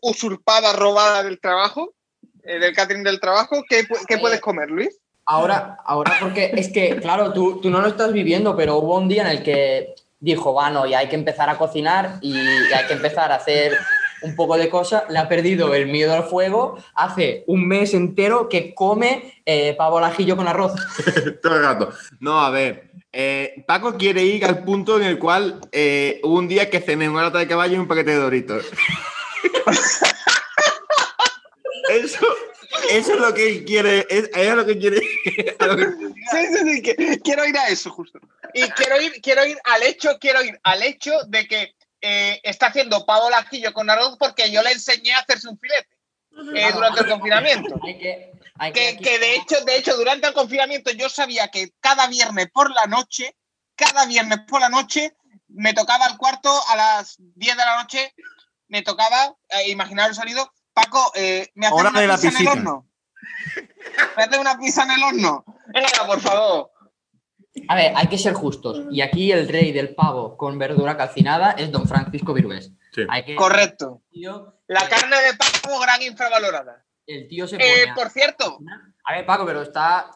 usurpada, 0.03 0.73
robada 0.73 1.25
del 1.25 1.41
trabajo, 1.41 1.95
eh, 2.45 2.61
del 2.61 2.75
catering 2.75 3.03
del 3.03 3.19
trabajo, 3.19 3.65
¿qué, 3.69 3.87
qué 4.07 4.19
puedes 4.19 4.41
comer, 4.41 4.71
Luis? 4.71 5.01
Ahora, 5.27 5.79
ahora 5.85 6.13
porque 6.21 6.53
es 6.55 6.71
que, 6.71 6.97
claro, 6.97 7.33
tú, 7.33 7.61
tú 7.61 7.71
no 7.71 7.81
lo 7.81 7.89
estás 7.89 8.13
viviendo, 8.13 8.57
pero 8.57 8.77
hubo 8.77 8.99
un 8.99 9.09
día 9.09 9.23
en 9.23 9.29
el 9.29 9.43
que 9.43 9.95
dijo, 10.21 10.53
bueno, 10.53 10.87
ya 10.87 10.99
hay 10.99 11.09
que 11.09 11.17
empezar 11.17 11.51
a 11.51 11.59
cocinar 11.59 12.19
y 12.21 12.37
hay 12.37 12.87
que 12.87 12.95
empezar 12.95 13.33
a 13.33 13.37
hacer 13.37 13.77
un 14.25 14.35
poco 14.35 14.57
de 14.57 14.71
cosas, 14.71 15.05
le 15.11 15.19
ha 15.19 15.29
perdido 15.29 15.75
el 15.75 15.87
miedo 15.87 16.15
al 16.15 16.25
fuego, 16.25 16.79
hace 16.95 17.45
un 17.47 17.69
mes 17.69 17.93
entero 17.93 18.49
que 18.49 18.75
come 18.75 19.43
eh, 19.45 19.75
pavo 19.77 19.99
al 19.99 20.05
ajillo 20.05 20.37
con 20.37 20.49
arroz. 20.49 20.73
Todo 21.43 21.57
el 21.57 21.63
rato. 21.63 21.91
No, 22.21 22.41
a 22.41 22.51
ver, 22.51 22.91
eh, 23.13 23.65
Paco 23.67 23.97
quiere 23.97 24.25
ir 24.25 24.45
al 24.45 24.65
punto 24.65 24.99
en 24.99 25.05
el 25.05 25.19
cual 25.19 25.61
eh, 25.73 26.21
hubo 26.25 26.39
un 26.39 26.49
día 26.49 26.71
que 26.71 26.81
cené 26.81 27.09
una 27.09 27.23
lata 27.23 27.39
de 27.39 27.49
caballo 27.49 27.77
y 27.77 27.79
un 27.79 27.89
paquete 27.89 28.13
de 28.13 28.17
doritos. 28.17 28.65
eso, 31.91 32.27
eso 32.91 33.15
es 33.15 33.21
lo 33.21 33.35
que 33.35 33.49
él 33.49 33.65
quiere, 33.65 34.07
es, 34.09 34.31
es 34.35 34.55
lo 34.55 34.67
que 34.67 34.79
quiere. 34.79 35.01
Sí, 36.31 36.39
sí, 36.51 36.83
sí, 36.83 37.21
quiero 37.23 37.45
ir 37.45 37.57
a 37.59 37.69
eso 37.69 37.91
justo. 37.91 38.19
Y 38.55 38.63
quiero 38.71 39.01
ir, 39.01 39.21
quiero 39.21 39.45
ir 39.45 39.59
al 39.65 39.83
hecho, 39.83 40.19
quiero 40.19 40.43
ir 40.43 40.59
al 40.63 40.83
hecho 40.83 41.13
de 41.27 41.47
que 41.47 41.75
eh, 42.01 42.41
está 42.43 42.67
haciendo 42.67 43.05
pavo 43.05 43.29
lajillo 43.29 43.73
con 43.73 43.91
arroz 43.91 44.17
porque 44.19 44.51
yo 44.51 44.63
le 44.63 44.73
enseñé 44.73 45.13
a 45.13 45.19
hacerse 45.19 45.49
un 45.49 45.59
filete 45.59 45.97
eh, 46.55 46.73
durante 46.73 47.01
el 47.01 47.09
confinamiento. 47.09 47.81
que, 47.85 48.33
que, 48.97 49.19
de 49.19 49.35
hecho, 49.37 49.65
de 49.65 49.77
hecho, 49.77 49.97
durante 49.97 50.29
el 50.29 50.35
confinamiento 50.35 50.91
yo 50.93 51.09
sabía 51.09 51.49
que 51.49 51.73
cada 51.81 52.07
viernes 52.07 52.49
por 52.53 52.71
la 52.71 52.87
noche, 52.87 53.37
cada 53.75 54.07
viernes 54.07 54.41
por 54.49 54.61
la 54.61 54.69
noche, 54.69 55.15
me 55.49 55.75
tocaba 55.75 56.07
el 56.07 56.17
cuarto 56.17 56.51
a 56.69 56.77
las 56.77 57.17
10 57.19 57.57
de 57.57 57.65
la 57.65 57.83
noche, 57.83 58.15
me 58.69 58.83
tocaba, 58.83 59.37
eh, 59.51 59.71
imaginar 59.71 60.09
el 60.09 60.15
sonido, 60.15 60.53
Paco, 60.75 61.13
eh, 61.15 61.49
¿me 61.55 61.67
haces 61.69 61.81
una 61.81 61.93
pizza 61.93 62.29
en 62.29 62.37
el 62.37 62.49
horno? 62.49 62.89
¿Me 64.17 64.23
haces 64.25 64.39
una 64.39 64.59
pizza 64.59 64.83
en 64.83 64.91
el 64.91 65.03
horno? 65.03 65.45
Venga, 65.73 66.07
por 66.07 66.21
favor. 66.21 66.71
A 67.69 67.77
ver, 67.77 67.93
hay 67.95 68.09
que 68.09 68.19
ser 68.19 68.35
justos. 68.35 68.87
Y 68.91 69.01
aquí 69.01 69.31
el 69.31 69.49
rey 69.49 69.71
del 69.71 69.95
pavo 69.95 70.37
con 70.37 70.59
verdura 70.59 70.97
calcinada 70.97 71.53
es 71.53 71.71
don 71.71 71.87
Francisco 71.87 72.35
Virués. 72.35 72.73
Correcto. 73.37 74.03
la 74.67 74.89
carne 74.89 75.17
de 75.23 75.35
pavo 75.37 75.81
gran 75.81 76.03
infravalorada. 76.03 76.85
El 77.07 77.29
tío 77.29 77.47
se 77.47 77.57
eh, 77.57 77.59
pone 77.59 77.95
Por 77.95 78.11
cierto. 78.11 78.59
A 79.05 79.13
ver, 79.15 79.27
Paco, 79.27 79.47
pero 79.47 79.63
está... 79.63 80.11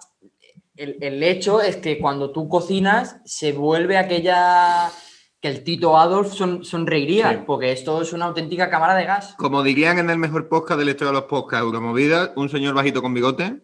El, 0.75 1.23
hecho 1.25 1.61
es 1.61 1.77
que 1.77 1.99
cuando 1.99 2.31
tú 2.31 2.49
cocinas 2.49 3.17
se 3.25 3.53
vuelve 3.53 3.99
aquella 3.99 4.89
que 5.41 5.49
el 5.49 5.63
Tito 5.63 5.97
Adolf 5.97 6.33
son, 6.33 6.65
sonreiría, 6.65 7.45
porque 7.47 7.73
esto 7.73 8.03
es 8.03 8.13
una 8.13 8.27
auténtica 8.27 8.71
cámara 8.71 8.95
de 8.95 9.05
gas. 9.05 9.35
Como 9.39 9.63
dirían 9.63 9.99
en 9.99 10.11
el 10.11 10.19
mejor 10.19 10.49
podcast 10.49 10.79
de 10.79 10.85
la 10.85 10.91
historia 10.93 11.13
de 11.13 11.21
los 11.21 11.29
podcasts, 11.29 11.65
Euromovidas, 11.65 12.31
un 12.37 12.49
señor 12.49 12.75
bajito 12.75 13.03
con 13.03 13.15
bigote, 13.15 13.61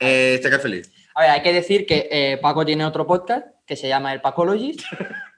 eh, 0.00 0.38
está 0.40 0.58
feliz. 0.58 0.92
A 1.14 1.22
ver, 1.22 1.30
hay 1.30 1.42
que 1.42 1.52
decir 1.52 1.86
que 1.86 2.08
eh, 2.10 2.38
Paco 2.42 2.66
tiene 2.66 2.84
otro 2.84 3.06
podcast 3.06 3.46
que 3.66 3.74
se 3.74 3.88
llama 3.88 4.12
El 4.12 4.20
Pacologist 4.20 4.82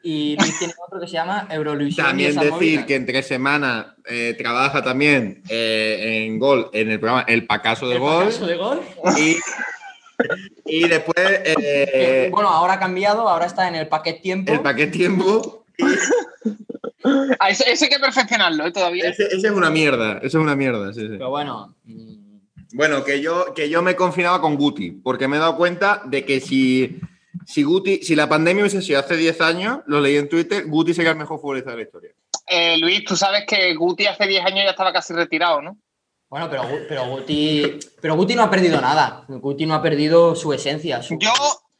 y 0.03 0.37
Luis 0.37 0.59
tiene 0.59 0.75
otro 0.85 1.01
que 1.01 1.07
se 1.07 1.13
llama 1.13 1.47
Euroluisión. 1.51 2.07
También 2.07 2.35
decir 2.35 2.85
que 2.85 2.97
entre 2.97 3.23
semanas 3.23 3.87
eh, 4.07 4.35
trabaja 4.37 4.83
también 4.83 5.43
eh, 5.49 6.25
en 6.27 6.39
Gol, 6.39 6.69
en 6.73 6.91
el 6.91 6.99
programa 6.99 7.25
El 7.29 7.47
Pacaso 7.47 7.89
de 7.89 7.95
¿El 7.95 8.01
Gol. 8.01 8.25
Pacaso 8.25 8.47
de 8.47 8.57
Gol. 8.57 8.81
Y, 9.19 9.37
después. 10.65 12.31
bueno, 12.31 12.49
ahora 12.49 12.75
ha 12.75 12.79
cambiado, 12.79 13.29
ahora 13.29 13.47
está 13.47 13.69
en 13.69 13.75
el 13.77 13.89
Paquet 13.89 14.21
Tiempo. 14.21 14.53
El 14.53 14.61
Paquet 14.61 14.91
Tiempo. 14.91 15.65
Ah, 17.39 17.51
ese, 17.51 17.65
hay 17.65 17.91
que 17.91 17.99
perfeccionarlo 17.99 18.71
todavía. 18.73 19.09
Ese, 19.09 19.29
es 19.33 19.45
una 19.45 19.71
mierda, 19.71 20.19
ese 20.19 20.27
es 20.27 20.35
una 20.35 20.57
mierda, 20.57 20.93
sí, 20.93 21.01
sí. 21.01 21.07
Pero 21.11 21.31
bueno. 21.31 21.75
Mm, 21.85 22.41
bueno, 22.73 23.05
que 23.05 23.23
yo, 23.23 23.55
que 23.55 23.71
yo 23.71 23.83
me 23.83 23.97
confinaba 23.97 24.41
con 24.41 24.57
Guti, 24.57 24.91
porque 24.91 25.29
me 25.29 25.37
he 25.37 25.41
dado 25.41 25.57
cuenta 25.57 26.03
de 26.05 26.25
que 26.25 26.41
si, 26.41 26.99
si 27.47 27.63
Guti, 27.63 28.03
si 28.03 28.15
la 28.15 28.29
pandemia 28.29 28.63
hubiese 28.63 28.83
sido 28.83 28.99
hace 28.99 29.17
10 29.17 29.41
años, 29.41 29.79
lo 29.87 30.01
leí 30.01 30.17
en 30.17 30.29
Twitter, 30.29 30.67
Guti 30.67 30.93
sería 30.93 31.13
el 31.13 31.19
mejor 31.19 31.41
futbolista 31.41 31.71
de 31.71 31.77
la 31.77 31.83
historia. 31.85 32.11
Eh, 32.47 32.77
Luis, 32.79 33.05
tú 33.05 33.17
sabes 33.17 33.45
que 33.47 33.75
Guti 33.75 34.07
hace 34.07 34.27
10 34.27 34.45
años 34.45 34.65
ya 34.65 34.71
estaba 34.71 34.93
casi 34.93 35.15
retirado, 35.15 35.63
¿no? 35.63 35.79
Bueno, 36.29 36.51
pero, 36.51 36.63
pero, 36.89 37.07
Guti, 37.07 37.79
pero 38.03 38.15
Guti 38.15 38.35
no 38.35 38.43
ha 38.43 38.51
perdido 38.51 38.81
nada. 38.81 39.25
Guti 39.29 39.65
no 39.65 39.75
ha 39.75 39.83
perdido 39.83 40.35
su 40.37 40.53
esencia. 40.53 41.01
Yo, 41.01 41.33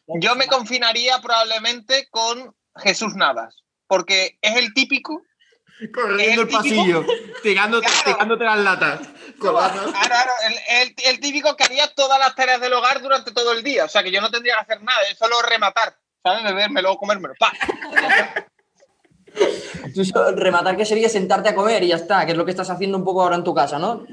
yo 0.07 0.37
me 0.37 0.47
confinaría 0.47 1.21
probablemente 1.21 2.09
con 2.11 2.55
Jesús 2.77 3.15
Navas, 3.15 3.63
porque 3.87 4.39
es 4.41 4.57
el 4.57 4.73
típico 4.73 5.23
Corriendo 5.95 6.43
el, 6.43 6.49
pasillo, 6.49 7.07
tirándote, 7.43 7.87
las 8.45 8.59
latas. 8.59 9.01
Claro, 9.39 10.33
el, 11.05 11.21
típico 11.21 11.57
que 11.57 11.65
haría 11.65 11.87
todas 11.95 12.19
las 12.19 12.35
tareas 12.35 12.61
del 12.61 12.73
hogar 12.73 13.01
durante 13.01 13.31
todo 13.31 13.53
el 13.53 13.63
día. 13.63 13.85
O 13.85 13.89
sea, 13.89 14.03
que 14.03 14.11
yo 14.11 14.21
no 14.21 14.31
tendría 14.31 14.55
que 14.55 14.61
hacer 14.61 14.83
nada, 14.83 14.99
es 15.09 15.17
solo 15.17 15.37
rematar. 15.49 15.97
¿Sabes? 16.23 16.43
Bebérmelo, 16.43 16.97
comérmelo. 16.97 17.35
¡Pa! 17.39 17.53
rematar 20.35 20.77
que 20.77 20.85
sería 20.85 21.09
sentarte 21.09 21.51
a 21.51 21.55
comer 21.55 21.85
y 21.85 21.89
ya 21.89 21.97
está, 21.97 22.27
que 22.27 22.33
es 22.33 22.39
lo 22.39 22.45
que 22.45 22.51
estás 22.51 22.71
haciendo 22.71 22.99
un 22.99 23.05
poco 23.05 23.23
ahora 23.23 23.37
en 23.37 23.45
tu 23.45 23.55
casa, 23.55 23.79
¿no? 23.79 24.05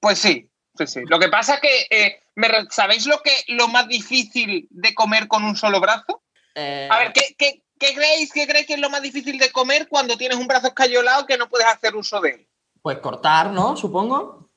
Pues 0.00 0.18
sí, 0.18 0.48
sí, 0.76 0.86
sí. 0.86 1.00
Lo 1.06 1.18
que 1.18 1.28
pasa 1.28 1.54
es 1.54 1.60
que, 1.60 1.86
eh, 1.90 2.20
¿sabéis 2.70 3.06
lo, 3.06 3.20
que, 3.20 3.32
lo 3.48 3.68
más 3.68 3.88
difícil 3.88 4.68
de 4.70 4.94
comer 4.94 5.28
con 5.28 5.44
un 5.44 5.56
solo 5.56 5.80
brazo? 5.80 6.22
Eh, 6.54 6.88
a 6.90 6.98
ver, 6.98 7.12
¿qué, 7.12 7.34
qué, 7.38 7.62
¿Qué 7.82 7.94
creéis, 7.94 8.32
¿Qué 8.32 8.46
creéis 8.46 8.68
que 8.68 8.74
es 8.74 8.78
lo 8.78 8.90
más 8.90 9.02
difícil 9.02 9.38
de 9.38 9.50
comer 9.50 9.88
cuando 9.88 10.16
tienes 10.16 10.38
un 10.38 10.46
brazo 10.46 10.68
escayolado 10.68 11.26
que 11.26 11.36
no 11.36 11.48
puedes 11.48 11.66
hacer 11.66 11.96
uso 11.96 12.20
de 12.20 12.30
él? 12.30 12.48
Pues 12.80 12.98
cortar, 12.98 13.50
¿no? 13.50 13.76
Supongo. 13.76 14.48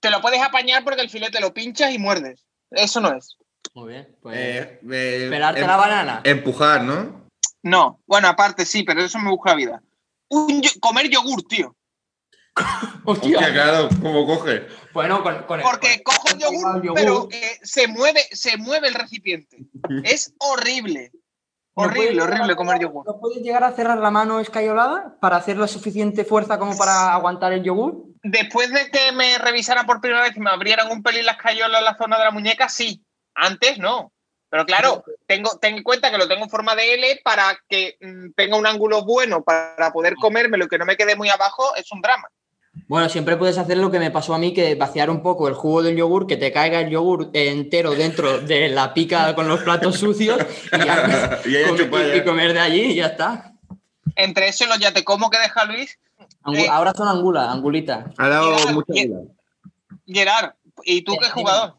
Te 0.00 0.10
lo 0.10 0.20
puedes 0.20 0.42
apañar 0.42 0.82
porque 0.82 1.00
el 1.00 1.10
filete 1.10 1.40
lo 1.40 1.54
pinchas 1.54 1.94
y 1.94 1.98
muerdes. 1.98 2.44
Eso 2.72 3.00
no 3.00 3.16
es. 3.16 3.36
Muy 3.72 3.92
bien. 3.92 4.16
Pues 4.20 4.36
eh, 4.36 4.80
esperarte 4.82 5.60
em, 5.60 5.66
la 5.68 5.76
banana. 5.76 6.20
Empujar, 6.24 6.82
¿no? 6.82 7.28
No. 7.62 8.00
Bueno, 8.04 8.26
aparte 8.26 8.66
sí, 8.66 8.82
pero 8.82 9.00
eso 9.00 9.20
me 9.20 9.30
busca 9.30 9.50
la 9.50 9.56
vida. 9.56 9.82
comer 10.80 11.08
yogur, 11.08 11.44
tío. 11.46 11.76
Hostia. 13.04 13.52
claro, 13.52 13.88
¿cómo 14.02 14.26
coge? 14.26 14.66
Bueno, 14.92 15.22
con, 15.22 15.44
Porque 15.46 16.02
cojo 16.02 16.28
el 16.32 16.38
yogur, 16.38 16.94
pero 16.94 17.28
eh, 17.30 17.58
se, 17.62 17.86
mueve, 17.88 18.22
se 18.32 18.56
mueve 18.56 18.88
el 18.88 18.94
recipiente. 18.94 19.58
es 20.04 20.34
horrible. 20.38 21.12
Horrible, 21.74 22.22
horrible 22.22 22.56
comer 22.56 22.80
yogur. 22.80 23.06
¿No 23.06 23.20
puedes 23.20 23.42
llegar 23.42 23.64
a 23.64 23.72
cerrar 23.72 23.98
la 23.98 24.10
mano 24.10 24.40
escayolada 24.40 25.16
para 25.20 25.36
hacer 25.36 25.56
la 25.56 25.68
suficiente 25.68 26.24
fuerza 26.24 26.58
como 26.58 26.76
para 26.76 27.14
aguantar 27.14 27.52
el 27.52 27.62
yogur? 27.62 28.04
Después 28.22 28.70
de 28.70 28.90
que 28.90 29.12
me 29.12 29.38
revisaran 29.38 29.86
por 29.86 30.00
primera 30.00 30.22
vez 30.22 30.36
y 30.36 30.40
me 30.40 30.50
abrieran 30.50 30.90
un 30.90 31.02
pelín 31.02 31.24
la 31.24 31.32
escayola 31.32 31.78
en 31.78 31.84
la 31.84 31.96
zona 31.96 32.18
de 32.18 32.24
la 32.24 32.30
muñeca, 32.32 32.68
sí. 32.68 33.02
Antes 33.34 33.78
no. 33.78 34.12
Pero 34.50 34.66
claro, 34.66 35.04
tengo, 35.26 35.58
ten 35.58 35.76
en 35.76 35.82
cuenta 35.84 36.10
que 36.10 36.18
lo 36.18 36.26
tengo 36.26 36.42
en 36.42 36.50
forma 36.50 36.74
de 36.74 36.94
L 36.94 37.20
para 37.22 37.56
que 37.68 37.96
mm, 38.00 38.32
tenga 38.34 38.56
un 38.56 38.66
ángulo 38.66 39.04
bueno 39.04 39.44
para 39.44 39.92
poder 39.92 40.16
comérmelo 40.16 40.64
y 40.64 40.68
que 40.68 40.78
no 40.78 40.84
me 40.84 40.96
quede 40.96 41.14
muy 41.14 41.30
abajo, 41.30 41.74
es 41.76 41.90
un 41.92 42.02
drama. 42.02 42.28
Bueno, 42.90 43.08
siempre 43.08 43.36
puedes 43.36 43.56
hacer 43.56 43.78
lo 43.78 43.88
que 43.92 44.00
me 44.00 44.10
pasó 44.10 44.34
a 44.34 44.38
mí, 44.38 44.52
que 44.52 44.74
vaciar 44.74 45.10
un 45.10 45.22
poco 45.22 45.46
el 45.46 45.54
jugo 45.54 45.80
del 45.80 45.94
yogur, 45.94 46.26
que 46.26 46.36
te 46.36 46.50
caiga 46.50 46.80
el 46.80 46.90
yogur 46.90 47.30
entero 47.34 47.92
dentro 47.92 48.40
de 48.40 48.68
la 48.68 48.92
pica 48.94 49.32
con 49.36 49.46
los 49.46 49.60
platos 49.60 49.96
sucios 49.96 50.36
y, 50.72 52.24
comer, 52.24 52.52
de 52.52 52.58
allí 52.58 52.80
y 52.86 52.94
ya 52.96 53.06
está. 53.06 53.52
Entre 54.16 54.48
eso 54.48 54.64
y 54.64 54.66
los 54.66 54.80
ya 54.80 54.92
te 54.92 55.04
como 55.04 55.30
que 55.30 55.38
deja 55.38 55.66
Luis. 55.66 56.00
Eh, 56.52 56.66
ahora 56.68 56.92
son 56.92 57.06
angulas, 57.06 57.48
angulitas. 57.48 58.06
Ha 58.18 58.28
dado 58.28 58.56
mucha 58.72 58.92
Gerard, 60.04 60.54
¿y 60.82 61.02
tú 61.02 61.16
qué 61.16 61.30
jugador? 61.30 61.76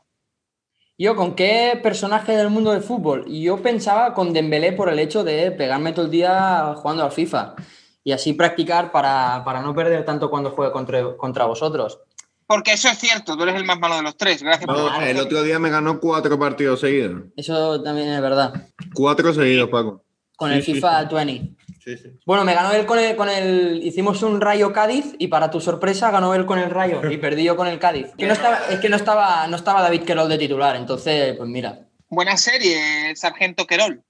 Yo, 0.98 1.18
¿con 1.18 1.36
qué 1.36 1.78
personaje 1.84 2.38
del 2.38 2.50
mundo 2.50 2.72
del 2.72 2.84
fútbol? 2.84 3.26
Yo 3.28 3.62
pensaba 3.62 4.14
con 4.14 4.32
Dembélé 4.32 4.72
por 4.72 4.88
el 4.88 4.98
hecho 4.98 5.26
de 5.26 5.52
pegarme 5.52 5.92
todo 5.92 6.06
el 6.06 6.12
día 6.12 6.74
jugando 6.78 7.04
al 7.04 7.12
FIFA 7.12 7.56
y 8.04 8.12
así 8.12 8.34
practicar 8.34 8.92
para, 8.92 9.62
no 9.62 9.76
perder 9.76 10.06
tanto 10.06 10.30
cuando 10.30 10.52
juegue 10.52 10.72
contra, 10.72 11.16
contra 11.18 11.46
vosotros. 11.46 12.00
Porque 12.48 12.74
eso 12.74 12.90
es 12.90 12.98
cierto, 12.98 13.38
tú 13.38 13.44
eres 13.44 13.56
el 13.56 13.64
más 13.64 13.80
malo 13.80 13.96
de 13.96 14.02
los 14.02 14.18
tres. 14.18 14.44
Gracias 14.44 14.66
por 14.66 15.04
El 15.04 15.20
otro 15.20 15.42
día 15.42 15.58
me 15.58 15.70
ganó 15.70 16.00
cuatro 16.02 16.38
partidos 16.38 16.82
seguidos. 16.82 17.24
Eso 17.38 17.82
también 17.82 18.10
es 18.10 18.22
verdad. 18.22 18.68
Cuatro 18.94 19.34
seguidos, 19.34 19.70
Paco. 19.70 20.04
Con 20.36 20.52
el 20.52 20.62
FIFA 20.62 21.06
20. 21.06 21.56
Sí, 21.84 21.98
sí. 21.98 22.20
Bueno, 22.26 22.44
me 22.44 22.54
ganó 22.54 22.74
él 22.74 22.86
con 22.86 23.00
el, 23.00 23.16
con 23.16 23.30
el. 23.30 23.82
Hicimos 23.84 24.22
un 24.22 24.42
Rayo 24.42 24.74
Cádiz 24.74 25.16
y 25.18 25.28
para 25.28 25.50
tu 25.50 25.62
sorpresa 25.62 26.12
ganó 26.12 26.36
él 26.36 26.46
con 26.46 26.60
el 26.60 26.70
Rayo 26.70 27.02
y 27.10 27.18
perdí 27.20 27.44
yo 27.46 27.56
con 27.56 27.68
el 27.68 27.80
Cádiz. 27.80 28.08
Que 28.18 28.28
no 28.28 28.34
estaba, 28.34 28.60
es 28.70 28.80
que 28.80 28.90
no 28.90 28.98
estaba, 28.98 29.48
no 29.48 29.56
estaba 29.56 29.82
David 29.82 30.04
Querol 30.04 30.28
de 30.28 30.38
titular, 30.38 30.76
entonces, 30.76 31.38
pues 31.38 31.50
mira. 31.50 31.88
Buena 32.10 32.36
serie, 32.36 33.16
Sargento 33.16 33.66
Querol. 33.66 34.04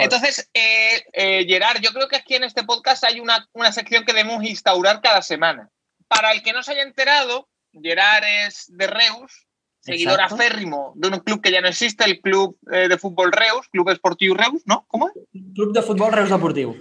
Entonces, 0.00 0.50
eh, 0.54 1.04
eh, 1.12 1.44
Gerard, 1.46 1.80
yo 1.80 1.90
creo 1.92 2.08
que 2.08 2.16
aquí 2.16 2.34
en 2.34 2.44
este 2.44 2.64
podcast 2.64 3.04
hay 3.04 3.20
una, 3.20 3.46
sección 3.72 4.04
que 4.04 4.12
debemos 4.12 4.44
instaurar 4.44 5.00
cada 5.00 5.22
semana. 5.22 5.70
Para 6.08 6.32
el 6.32 6.42
que 6.42 6.52
no 6.52 6.62
se 6.62 6.72
haya 6.72 6.82
enterado, 6.82 7.48
Gerard 7.72 8.24
es 8.46 8.66
de 8.68 8.86
Reus 8.86 9.46
seguidor 9.82 10.20
aférrimo 10.20 10.92
de 10.94 11.08
un 11.08 11.18
club 11.20 11.40
que 11.40 11.50
ya 11.50 11.60
no 11.60 11.68
existe, 11.68 12.04
el 12.04 12.20
Club 12.20 12.56
eh, 12.72 12.88
de 12.88 12.98
Fútbol 12.98 13.32
Reus, 13.32 13.68
Club 13.70 13.90
Esportivo 13.90 14.36
Reus, 14.36 14.62
¿no? 14.64 14.84
¿Cómo 14.88 15.08
es? 15.08 15.14
Club 15.54 15.72
de 15.72 15.82
Fútbol 15.82 16.12
Reus 16.12 16.30
Deportivo. 16.30 16.76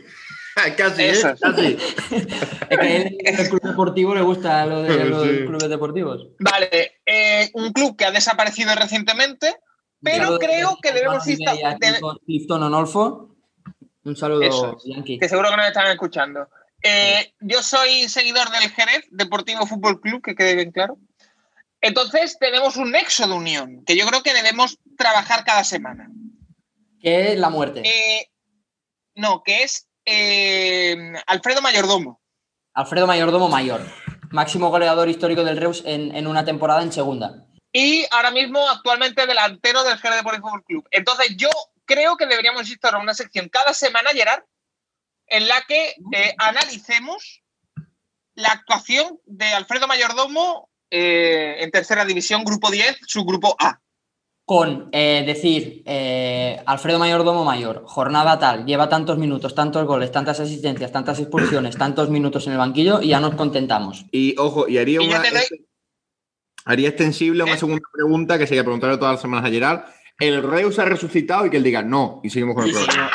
casi, 0.78 1.04
¿eh? 1.04 1.22
casi. 1.40 1.78
es 2.70 2.78
que 2.78 2.96
él, 2.98 3.18
el 3.24 3.50
club 3.50 3.62
deportivo 3.62 4.14
le 4.14 4.22
gusta 4.22 4.66
lo 4.66 4.84
de 4.84 5.06
los 5.06 5.28
clubes 5.28 5.70
deportivos. 5.70 6.28
Vale, 6.40 7.00
eh, 7.06 7.50
un 7.54 7.74
club 7.74 7.96
que 7.98 8.06
ha 8.06 8.12
desaparecido 8.12 8.76
recientemente, 8.76 9.56
pero 10.02 10.38
creo 10.40 10.78
que 10.82 10.92
debemos 10.92 11.28
estar. 11.28 11.56
Clifton 12.26 12.64
Onolfo. 12.64 13.36
Un 14.04 14.16
saludo, 14.16 14.78
Yankee. 14.84 15.20
Que 15.20 15.30
seguro 15.30 15.50
que 15.50 15.58
nos 15.58 15.68
están 15.68 15.88
escuchando. 15.88 16.48
Eh, 16.84 17.34
yo 17.42 17.62
soy 17.62 18.10
seguidor 18.10 18.50
del 18.50 18.70
Jerez 18.72 19.08
Deportivo 19.12 19.68
Fútbol 19.68 20.02
Club, 20.02 20.22
que 20.24 20.36
quede 20.36 20.56
bien 20.56 20.72
claro. 20.72 20.98
Entonces 21.80 22.38
tenemos 22.40 22.78
un 22.78 22.92
nexo 22.92 23.28
de 23.28 23.34
unión 23.34 23.84
que 23.86 23.96
yo 23.96 24.06
creo 24.08 24.24
que 24.24 24.34
debemos 24.34 24.80
trabajar 24.98 25.44
cada 25.44 25.64
semana. 25.64 26.10
¿Qué 27.00 27.34
es 27.34 27.40
la 27.40 27.50
muerte? 27.50 27.82
Eh, 27.84 28.28
no, 29.16 29.42
que 29.44 29.64
es 29.64 29.88
eh, 30.06 31.14
Alfredo 31.28 31.62
Mayordomo. 31.62 32.22
Alfredo 32.74 33.08
Mayordomo 33.08 33.50
Mayor, 33.50 33.82
máximo 34.30 34.70
goleador 34.70 35.10
histórico 35.10 35.44
del 35.44 35.58
Reus 35.58 35.84
en, 35.86 36.26
una 36.28 36.46
temporada 36.46 36.84
en 36.84 36.92
segunda. 36.92 37.48
Y 37.72 38.06
ahora 38.12 38.32
mismo 38.32 38.68
actualmente 38.68 39.26
delantero 39.26 39.84
del 39.84 39.98
Jerez 39.98 40.18
Deportivo 40.18 40.50
Fútbol 40.50 40.64
Club. 40.66 40.88
Entonces 40.92 41.36
yo 41.38 41.50
creo 41.86 42.18
que 42.18 42.26
deberíamos 42.26 42.70
instaurar 42.70 43.02
una 43.02 43.14
sección 43.14 43.50
cada 43.50 43.74
semana, 43.74 44.12
Gerard, 44.12 44.44
en 45.28 45.48
la 45.48 45.62
que 45.68 45.96
eh, 46.12 46.36
analicemos 46.38 47.42
la 48.36 48.50
actuación 48.50 49.20
de 49.26 49.46
Alfredo 49.46 49.88
Mayordomo 49.88 50.70
eh, 50.90 51.58
en 51.60 51.72
tercera 51.72 52.04
división, 52.04 52.44
grupo 52.44 52.70
10, 52.70 53.00
subgrupo 53.08 53.56
A. 53.60 53.80
Con 54.44 54.90
eh, 54.92 55.24
decir, 55.26 55.84
Alfredo 56.66 57.00
Mayordomo 57.00 57.46
Mayor, 57.46 57.84
jornada 57.86 58.38
tal, 58.38 58.66
lleva 58.66 58.90
tantos 58.90 59.18
minutos, 59.18 59.56
tantos 59.56 59.86
goles, 59.86 60.12
tantas 60.12 60.42
asistencias, 60.42 60.92
tantas 60.92 61.20
expulsiones, 61.20 61.78
tantos 61.78 62.10
minutos 62.10 62.48
en 62.48 62.54
el 62.54 62.60
banquillo 62.60 63.02
y 63.02 63.10
ya 63.10 63.22
nos 63.22 63.36
contentamos. 63.36 64.06
Y 64.12 64.38
ojo, 64.38 64.68
y 64.68 64.78
haría 64.78 65.00
una. 65.00 65.22
Haría 66.66 66.90
extensible 66.90 67.44
una 67.44 67.58
segunda 67.58 67.82
pregunta 67.92 68.38
que 68.38 68.48
sería 68.48 68.64
preguntarle 68.64 68.98
todas 68.98 69.14
las 69.14 69.22
semanas 69.22 69.46
a 69.46 69.50
Gerard. 69.52 69.86
¿El 70.20 70.44
Reus 70.44 70.78
ha 70.80 70.86
resucitado? 70.86 71.46
Y 71.46 71.50
que 71.50 71.58
él 71.58 71.64
diga 71.64 71.82
no, 71.82 72.22
y 72.24 72.30
seguimos 72.30 72.56
con 72.56 72.66
el 72.66 72.74
programa. 72.74 73.12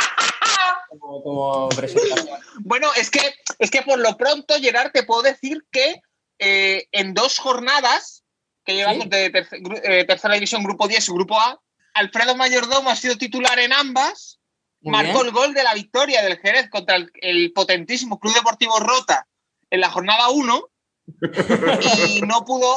Como, 0.99 1.69
bueno, 2.61 2.89
es 2.97 3.11
que, 3.11 3.21
es 3.59 3.71
que 3.71 3.83
por 3.83 3.99
lo 3.99 4.17
pronto, 4.17 4.55
Gerard, 4.61 4.91
te 4.93 5.05
puedo 5.05 5.23
decir 5.23 5.65
que 5.71 6.01
eh, 6.39 6.89
en 6.93 7.15
dos 7.15 7.39
jornadas 7.39 8.25
que 8.67 8.75
llevamos 8.75 9.09
de 9.09 9.27
eh, 9.27 10.05
tercera 10.05 10.35
división, 10.35 10.65
grupo 10.65 10.89
10 10.89 11.09
y 11.09 11.13
grupo 11.13 11.41
A, 11.41 11.61
Alfredo 11.95 12.37
Mayordomo 12.37 12.91
ha 12.91 12.97
sido 12.97 13.17
titular 13.17 13.59
en 13.59 13.73
ambas, 13.73 14.41
marcó 14.83 15.23
el 15.23 15.31
gol 15.31 15.55
de 15.55 15.63
la 15.63 15.73
victoria 15.73 16.23
del 16.23 16.39
Jerez 16.39 16.69
contra 16.69 16.97
el, 16.97 17.53
potentísimo 17.53 18.19
Club 18.19 18.35
Deportivo 18.35 18.79
Rota 18.81 19.27
en 19.71 19.81
la 19.81 19.91
jornada 19.91 20.29
1 20.31 20.69
y 22.09 22.21
no 22.23 22.45
pudo, 22.45 22.77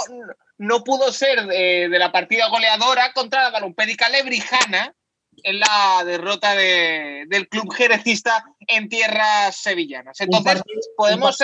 no 0.59 0.83
pudo 0.83 1.11
ser 1.11 1.47
de, 1.47 1.87
la 1.89 2.11
partida 2.11 2.49
goleadora 2.49 3.13
contra 3.13 3.43
la 3.43 3.49
Balompédica 3.49 4.09
Lebrijana 4.09 4.93
en 5.41 5.59
la 5.59 6.03
derrota 6.05 6.53
del 6.53 7.47
club 7.47 7.73
jerecista 7.73 8.43
en 8.67 8.89
tierras 8.89 9.55
sevillanas. 9.55 10.19
Entonces, 10.19 10.61
podemos... 10.95 11.37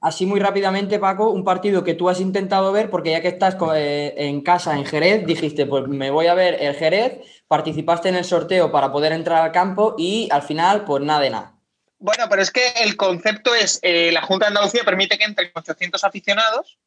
Así 0.00 0.26
muy 0.26 0.38
rápidamente, 0.38 1.00
Paco, 1.00 1.30
un 1.30 1.44
partido 1.44 1.82
que 1.82 1.94
tú 1.94 2.08
has 2.08 2.20
intentado 2.20 2.72
ver, 2.72 2.88
porque 2.88 3.10
ya 3.10 3.20
que 3.20 3.28
estás 3.28 3.56
eh, 3.74 4.14
en 4.16 4.40
casa 4.42 4.76
en 4.76 4.86
Jerez, 4.86 5.26
dijiste, 5.26 5.66
pues 5.66 5.88
me 5.88 6.10
voy 6.10 6.28
a 6.28 6.34
ver 6.34 6.56
el 6.62 6.76
Jerez, 6.76 7.18
participaste 7.48 8.08
en 8.08 8.14
el 8.14 8.24
sorteo 8.24 8.70
para 8.70 8.92
poder 8.92 9.10
entrar 9.10 9.42
al 9.42 9.50
campo 9.50 9.96
y 9.98 10.28
al 10.30 10.42
final, 10.42 10.84
pues 10.84 11.02
nada 11.02 11.20
de 11.20 11.30
nada. 11.30 11.54
Bueno, 11.98 12.26
pero 12.30 12.40
es 12.40 12.52
que 12.52 12.68
el 12.84 12.96
concepto 12.96 13.56
es, 13.56 13.80
eh, 13.82 14.12
la 14.12 14.22
Junta 14.22 14.46
de 14.46 14.50
Andalucía 14.50 14.84
permite 14.84 15.18
que 15.18 15.24
entren 15.24 15.50
800 15.52 16.04
aficionados 16.04 16.78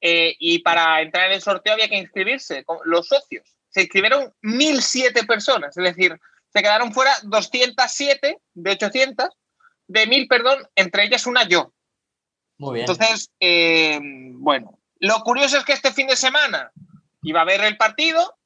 eh, 0.00 0.34
y 0.38 0.60
para 0.60 1.00
entrar 1.02 1.26
en 1.26 1.32
el 1.32 1.42
sorteo 1.42 1.74
había 1.74 1.88
que 1.88 1.98
inscribirse 1.98 2.64
con 2.64 2.78
los 2.84 3.08
socios 3.08 3.58
se 3.70 3.82
inscribieron 3.82 4.34
1.007 4.42 5.26
personas, 5.26 5.76
es 5.76 5.84
decir, 5.84 6.18
se 6.52 6.62
quedaron 6.62 6.92
fuera 6.92 7.12
207 7.24 8.38
de 8.54 8.70
800, 8.70 9.28
de 9.86 10.08
1.000, 10.08 10.28
perdón, 10.28 10.66
entre 10.74 11.04
ellas 11.04 11.26
una 11.26 11.46
yo. 11.46 11.72
Muy 12.58 12.74
bien. 12.74 12.86
Entonces, 12.88 13.30
eh, 13.38 13.98
bueno, 14.02 14.80
lo 14.98 15.20
curioso 15.20 15.58
es 15.58 15.64
que 15.64 15.74
este 15.74 15.92
fin 15.92 16.08
de 16.08 16.16
semana 16.16 16.72
iba 17.22 17.40
a 17.40 17.42
haber 17.42 17.62
el 17.62 17.76
partido, 17.76 18.36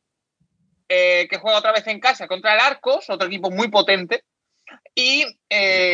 eh, 0.88 1.26
que 1.30 1.38
juega 1.38 1.58
otra 1.58 1.72
vez 1.72 1.86
en 1.86 2.00
casa 2.00 2.26
contra 2.26 2.54
el 2.54 2.60
Arcos, 2.60 3.08
otro 3.08 3.28
equipo 3.28 3.50
muy 3.50 3.68
potente, 3.68 4.24
y 4.94 5.24
eh, 5.48 5.91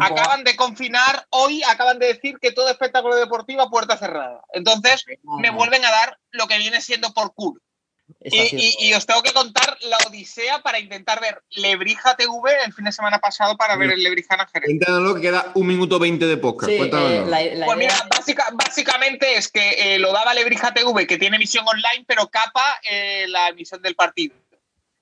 acaban 0.00 0.44
de 0.44 0.56
confinar, 0.56 1.26
hoy 1.30 1.62
acaban 1.62 1.98
de 1.98 2.06
decir 2.06 2.38
que 2.40 2.52
todo 2.52 2.70
espectáculo 2.70 3.16
deportivo 3.16 3.62
a 3.62 3.70
puerta 3.70 3.96
cerrada. 3.96 4.42
Entonces, 4.52 5.04
me 5.40 5.50
vuelven 5.50 5.84
a 5.84 5.90
dar 5.90 6.18
lo 6.30 6.46
que 6.46 6.58
viene 6.58 6.80
siendo 6.80 7.12
por 7.12 7.34
culo. 7.34 7.60
Y, 8.20 8.92
os 8.94 9.06
tengo 9.06 9.22
que 9.22 9.32
contar 9.32 9.76
la 9.82 9.98
odisea 10.08 10.60
para 10.62 10.80
intentar 10.80 11.20
ver 11.20 11.42
Lebrija 11.50 12.16
TV 12.16 12.32
el 12.64 12.72
fin 12.72 12.86
de 12.86 12.92
semana 12.92 13.18
pasado 13.18 13.56
para 13.56 13.76
ver 13.76 13.92
el 13.92 14.02
Lebrija 14.02 14.36
Jerez. 14.50 14.78
Que 14.80 15.20
queda 15.20 15.52
un 15.54 15.66
minuto 15.66 15.98
veinte 15.98 16.26
de 16.26 16.36
podcast. 16.38 16.72
Eh, 16.72 17.62
pues 17.64 17.78
mira, 17.78 17.94
básicamente 18.54 19.36
es 19.36 19.48
que 19.48 19.94
eh, 19.94 19.98
lo 19.98 20.12
daba 20.12 20.32
Lebrija 20.32 20.72
TV, 20.72 21.06
que 21.06 21.18
tiene 21.18 21.36
emisión 21.36 21.66
online, 21.68 22.04
pero 22.06 22.28
capa 22.28 22.80
eh, 22.90 23.26
la 23.28 23.48
emisión 23.48 23.82
del 23.82 23.94
partido. 23.94 24.34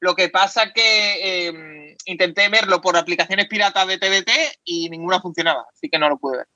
Lo 0.00 0.14
que 0.14 0.28
pasa 0.28 0.72
que 0.72 1.96
intenté 2.04 2.48
verlo 2.48 2.80
por 2.80 2.96
aplicaciones 2.96 3.46
piratas 3.46 3.86
de 3.86 3.98
TDT 3.98 4.30
y 4.64 4.88
ninguna 4.90 5.20
funcionaba, 5.20 5.64
así 5.72 5.88
que 5.88 5.98
no 5.98 6.08
lo 6.08 6.18
pude 6.18 6.38
ver. 6.38 6.46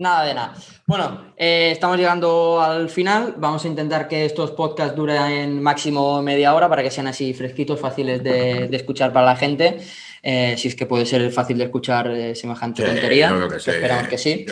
Nada 0.00 0.24
de 0.24 0.34
nada. 0.34 0.54
Bueno, 0.86 1.34
eh, 1.36 1.70
estamos 1.72 1.96
llegando 1.96 2.62
al 2.62 2.88
final. 2.88 3.34
Vamos 3.36 3.64
a 3.64 3.68
intentar 3.68 4.06
que 4.06 4.24
estos 4.24 4.52
podcasts 4.52 4.94
duren 4.94 5.60
máximo 5.60 6.22
media 6.22 6.54
hora 6.54 6.68
para 6.68 6.84
que 6.84 6.90
sean 6.92 7.08
así 7.08 7.34
fresquitos, 7.34 7.80
fáciles 7.80 8.22
de, 8.22 8.68
escuchar 8.76 9.12
para 9.12 9.26
la 9.26 9.34
gente. 9.34 9.80
Eh, 10.22 10.56
si 10.58 10.68
es 10.68 10.74
que 10.74 10.86
puede 10.86 11.06
ser 11.06 11.30
fácil 11.30 11.58
de 11.58 11.64
escuchar 11.64 12.10
eh, 12.10 12.34
semejante 12.34 12.84
tontería. 12.84 13.32
esperamos 13.56 14.08
que 14.08 14.18
sí. 14.18 14.46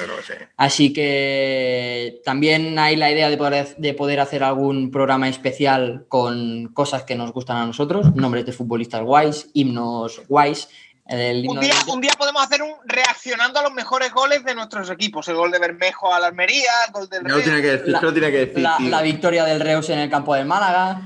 Así 0.57 0.93
que 0.93 2.21
también 2.25 2.79
hay 2.79 2.97
la 2.97 3.11
idea 3.11 3.29
de 3.29 3.37
poder, 3.37 3.77
de 3.77 3.95
poder 3.95 4.21
hacer 4.21 4.45
algún 4.45 4.91
programa 4.91 5.29
especial 5.29 6.07
con 6.09 6.69
cosas 6.75 7.03
que 7.03 7.15
nos 7.15 7.33
gustan 7.33 7.57
a 7.57 7.67
nosotros, 7.67 8.15
nombres 8.15 8.47
de 8.47 8.53
futbolistas 8.53 9.03
guays, 9.03 9.49
himnos 9.55 10.23
guays 10.29 10.69
un, 11.09 11.61
día, 12.01 12.13
podemos 12.19 12.43
hacer 12.43 12.63
un 12.63 12.73
reaccionando 12.85 13.61
a 13.61 13.63
los 13.63 13.73
mejores 13.73 14.13
goles 14.13 14.45
de 14.45 14.55
nuestros 14.55 14.91
equipos. 14.91 15.29
El 15.29 15.37
gol 15.37 15.53
de 15.53 15.59
Bermejo 15.61 16.13
a 16.13 16.19
la 16.19 16.27
Almería, 16.27 16.71
el 16.87 16.93
gol 16.93 17.09
del 17.09 17.25
Reus. 17.25 17.45
Tiene 17.45 17.63
que 17.63 17.71
decir, 17.73 17.89
la, 17.89 18.01
tiene 18.01 18.31
que 18.33 18.47
decir, 18.47 18.69
la, 18.91 19.03
victoria 19.03 19.45
del 19.45 19.61
Reus 19.61 19.89
en 19.91 20.01
el 20.01 20.11
campo 20.11 20.35
del 20.35 20.47
Málaga. 20.47 21.01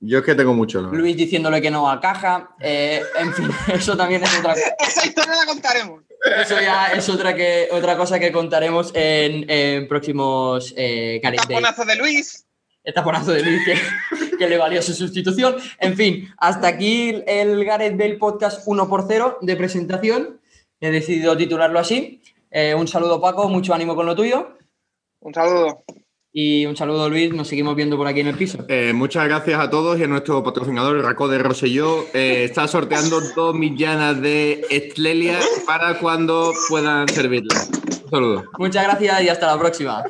Yo 0.00 0.18
es 0.18 0.24
que 0.24 0.34
tengo 0.34 0.54
mucho. 0.54 0.80
¿no? 0.80 0.92
Luis 0.92 1.16
diciéndole 1.16 1.60
que 1.60 1.70
no 1.70 1.90
a 1.90 2.00
caja. 2.00 2.50
Eh, 2.58 3.02
en 3.18 3.34
fin, 3.34 3.50
eso 3.74 3.96
también 3.96 4.22
es 4.22 4.38
otra 4.38 4.54
cosa. 4.54 4.76
Esa 4.78 5.06
historia 5.06 5.34
la 5.36 5.46
contaremos. 5.46 6.02
Eso 6.42 6.60
ya 6.60 6.88
es 6.88 7.08
otra, 7.08 7.34
que, 7.34 7.68
otra 7.70 7.96
cosa 7.96 8.18
que 8.18 8.30
contaremos 8.30 8.92
en, 8.94 9.88
próximos 9.88 10.74
eh, 10.76 11.20
Taponazo 11.22 11.84
de 11.84 11.96
Luis. 11.96 12.46
El 12.82 12.94
taponazo 12.94 13.32
de 13.32 13.42
Luis 13.42 13.62
que 14.38 14.48
le 14.48 14.58
valió 14.58 14.82
su 14.82 14.94
sustitución. 14.94 15.56
En 15.78 15.96
fin, 15.96 16.28
hasta 16.38 16.68
aquí 16.68 17.22
el 17.26 17.64
Gareth 17.64 17.96
Bale 17.96 18.16
Podcast 18.16 18.62
1 18.66 18.88
por 18.88 19.04
0 19.06 19.38
de 19.42 19.56
presentación. 19.56 20.40
He 20.80 20.90
decidido 20.90 21.36
titularlo 21.36 21.78
así. 21.78 22.22
Eh, 22.50 22.74
un 22.74 22.88
saludo, 22.88 23.20
Paco, 23.20 23.48
mucho 23.48 23.74
ánimo 23.74 23.94
con 23.94 24.06
lo 24.06 24.16
tuyo. 24.16 24.56
Un 25.20 25.34
saludo. 25.34 25.84
Y 26.32 26.64
un 26.66 26.76
saludo, 26.76 27.08
Luis. 27.08 27.32
Nos 27.32 27.48
seguimos 27.48 27.74
viendo 27.74 27.96
por 27.96 28.06
aquí 28.06 28.20
en 28.20 28.28
el 28.28 28.36
piso. 28.36 28.64
Eh, 28.68 28.92
muchas 28.94 29.24
gracias 29.24 29.60
a 29.60 29.68
todos 29.68 29.98
y 29.98 30.04
a 30.04 30.06
nuestro 30.06 30.42
patrocinador, 30.44 31.02
Racó 31.02 31.28
de 31.28 31.38
Roselló. 31.38 32.04
Eh, 32.14 32.44
está 32.44 32.68
sorteando 32.68 33.20
dos 33.34 33.54
millanas 33.54 34.20
de 34.20 34.64
Estlelia 34.70 35.38
para 35.66 35.98
cuando 35.98 36.52
puedan 36.68 37.08
servirla. 37.08 37.56
Un 38.04 38.10
saludo. 38.10 38.44
Muchas 38.58 38.84
gracias 38.84 39.22
y 39.22 39.28
hasta 39.28 39.46
la 39.46 39.58
próxima. 39.58 40.04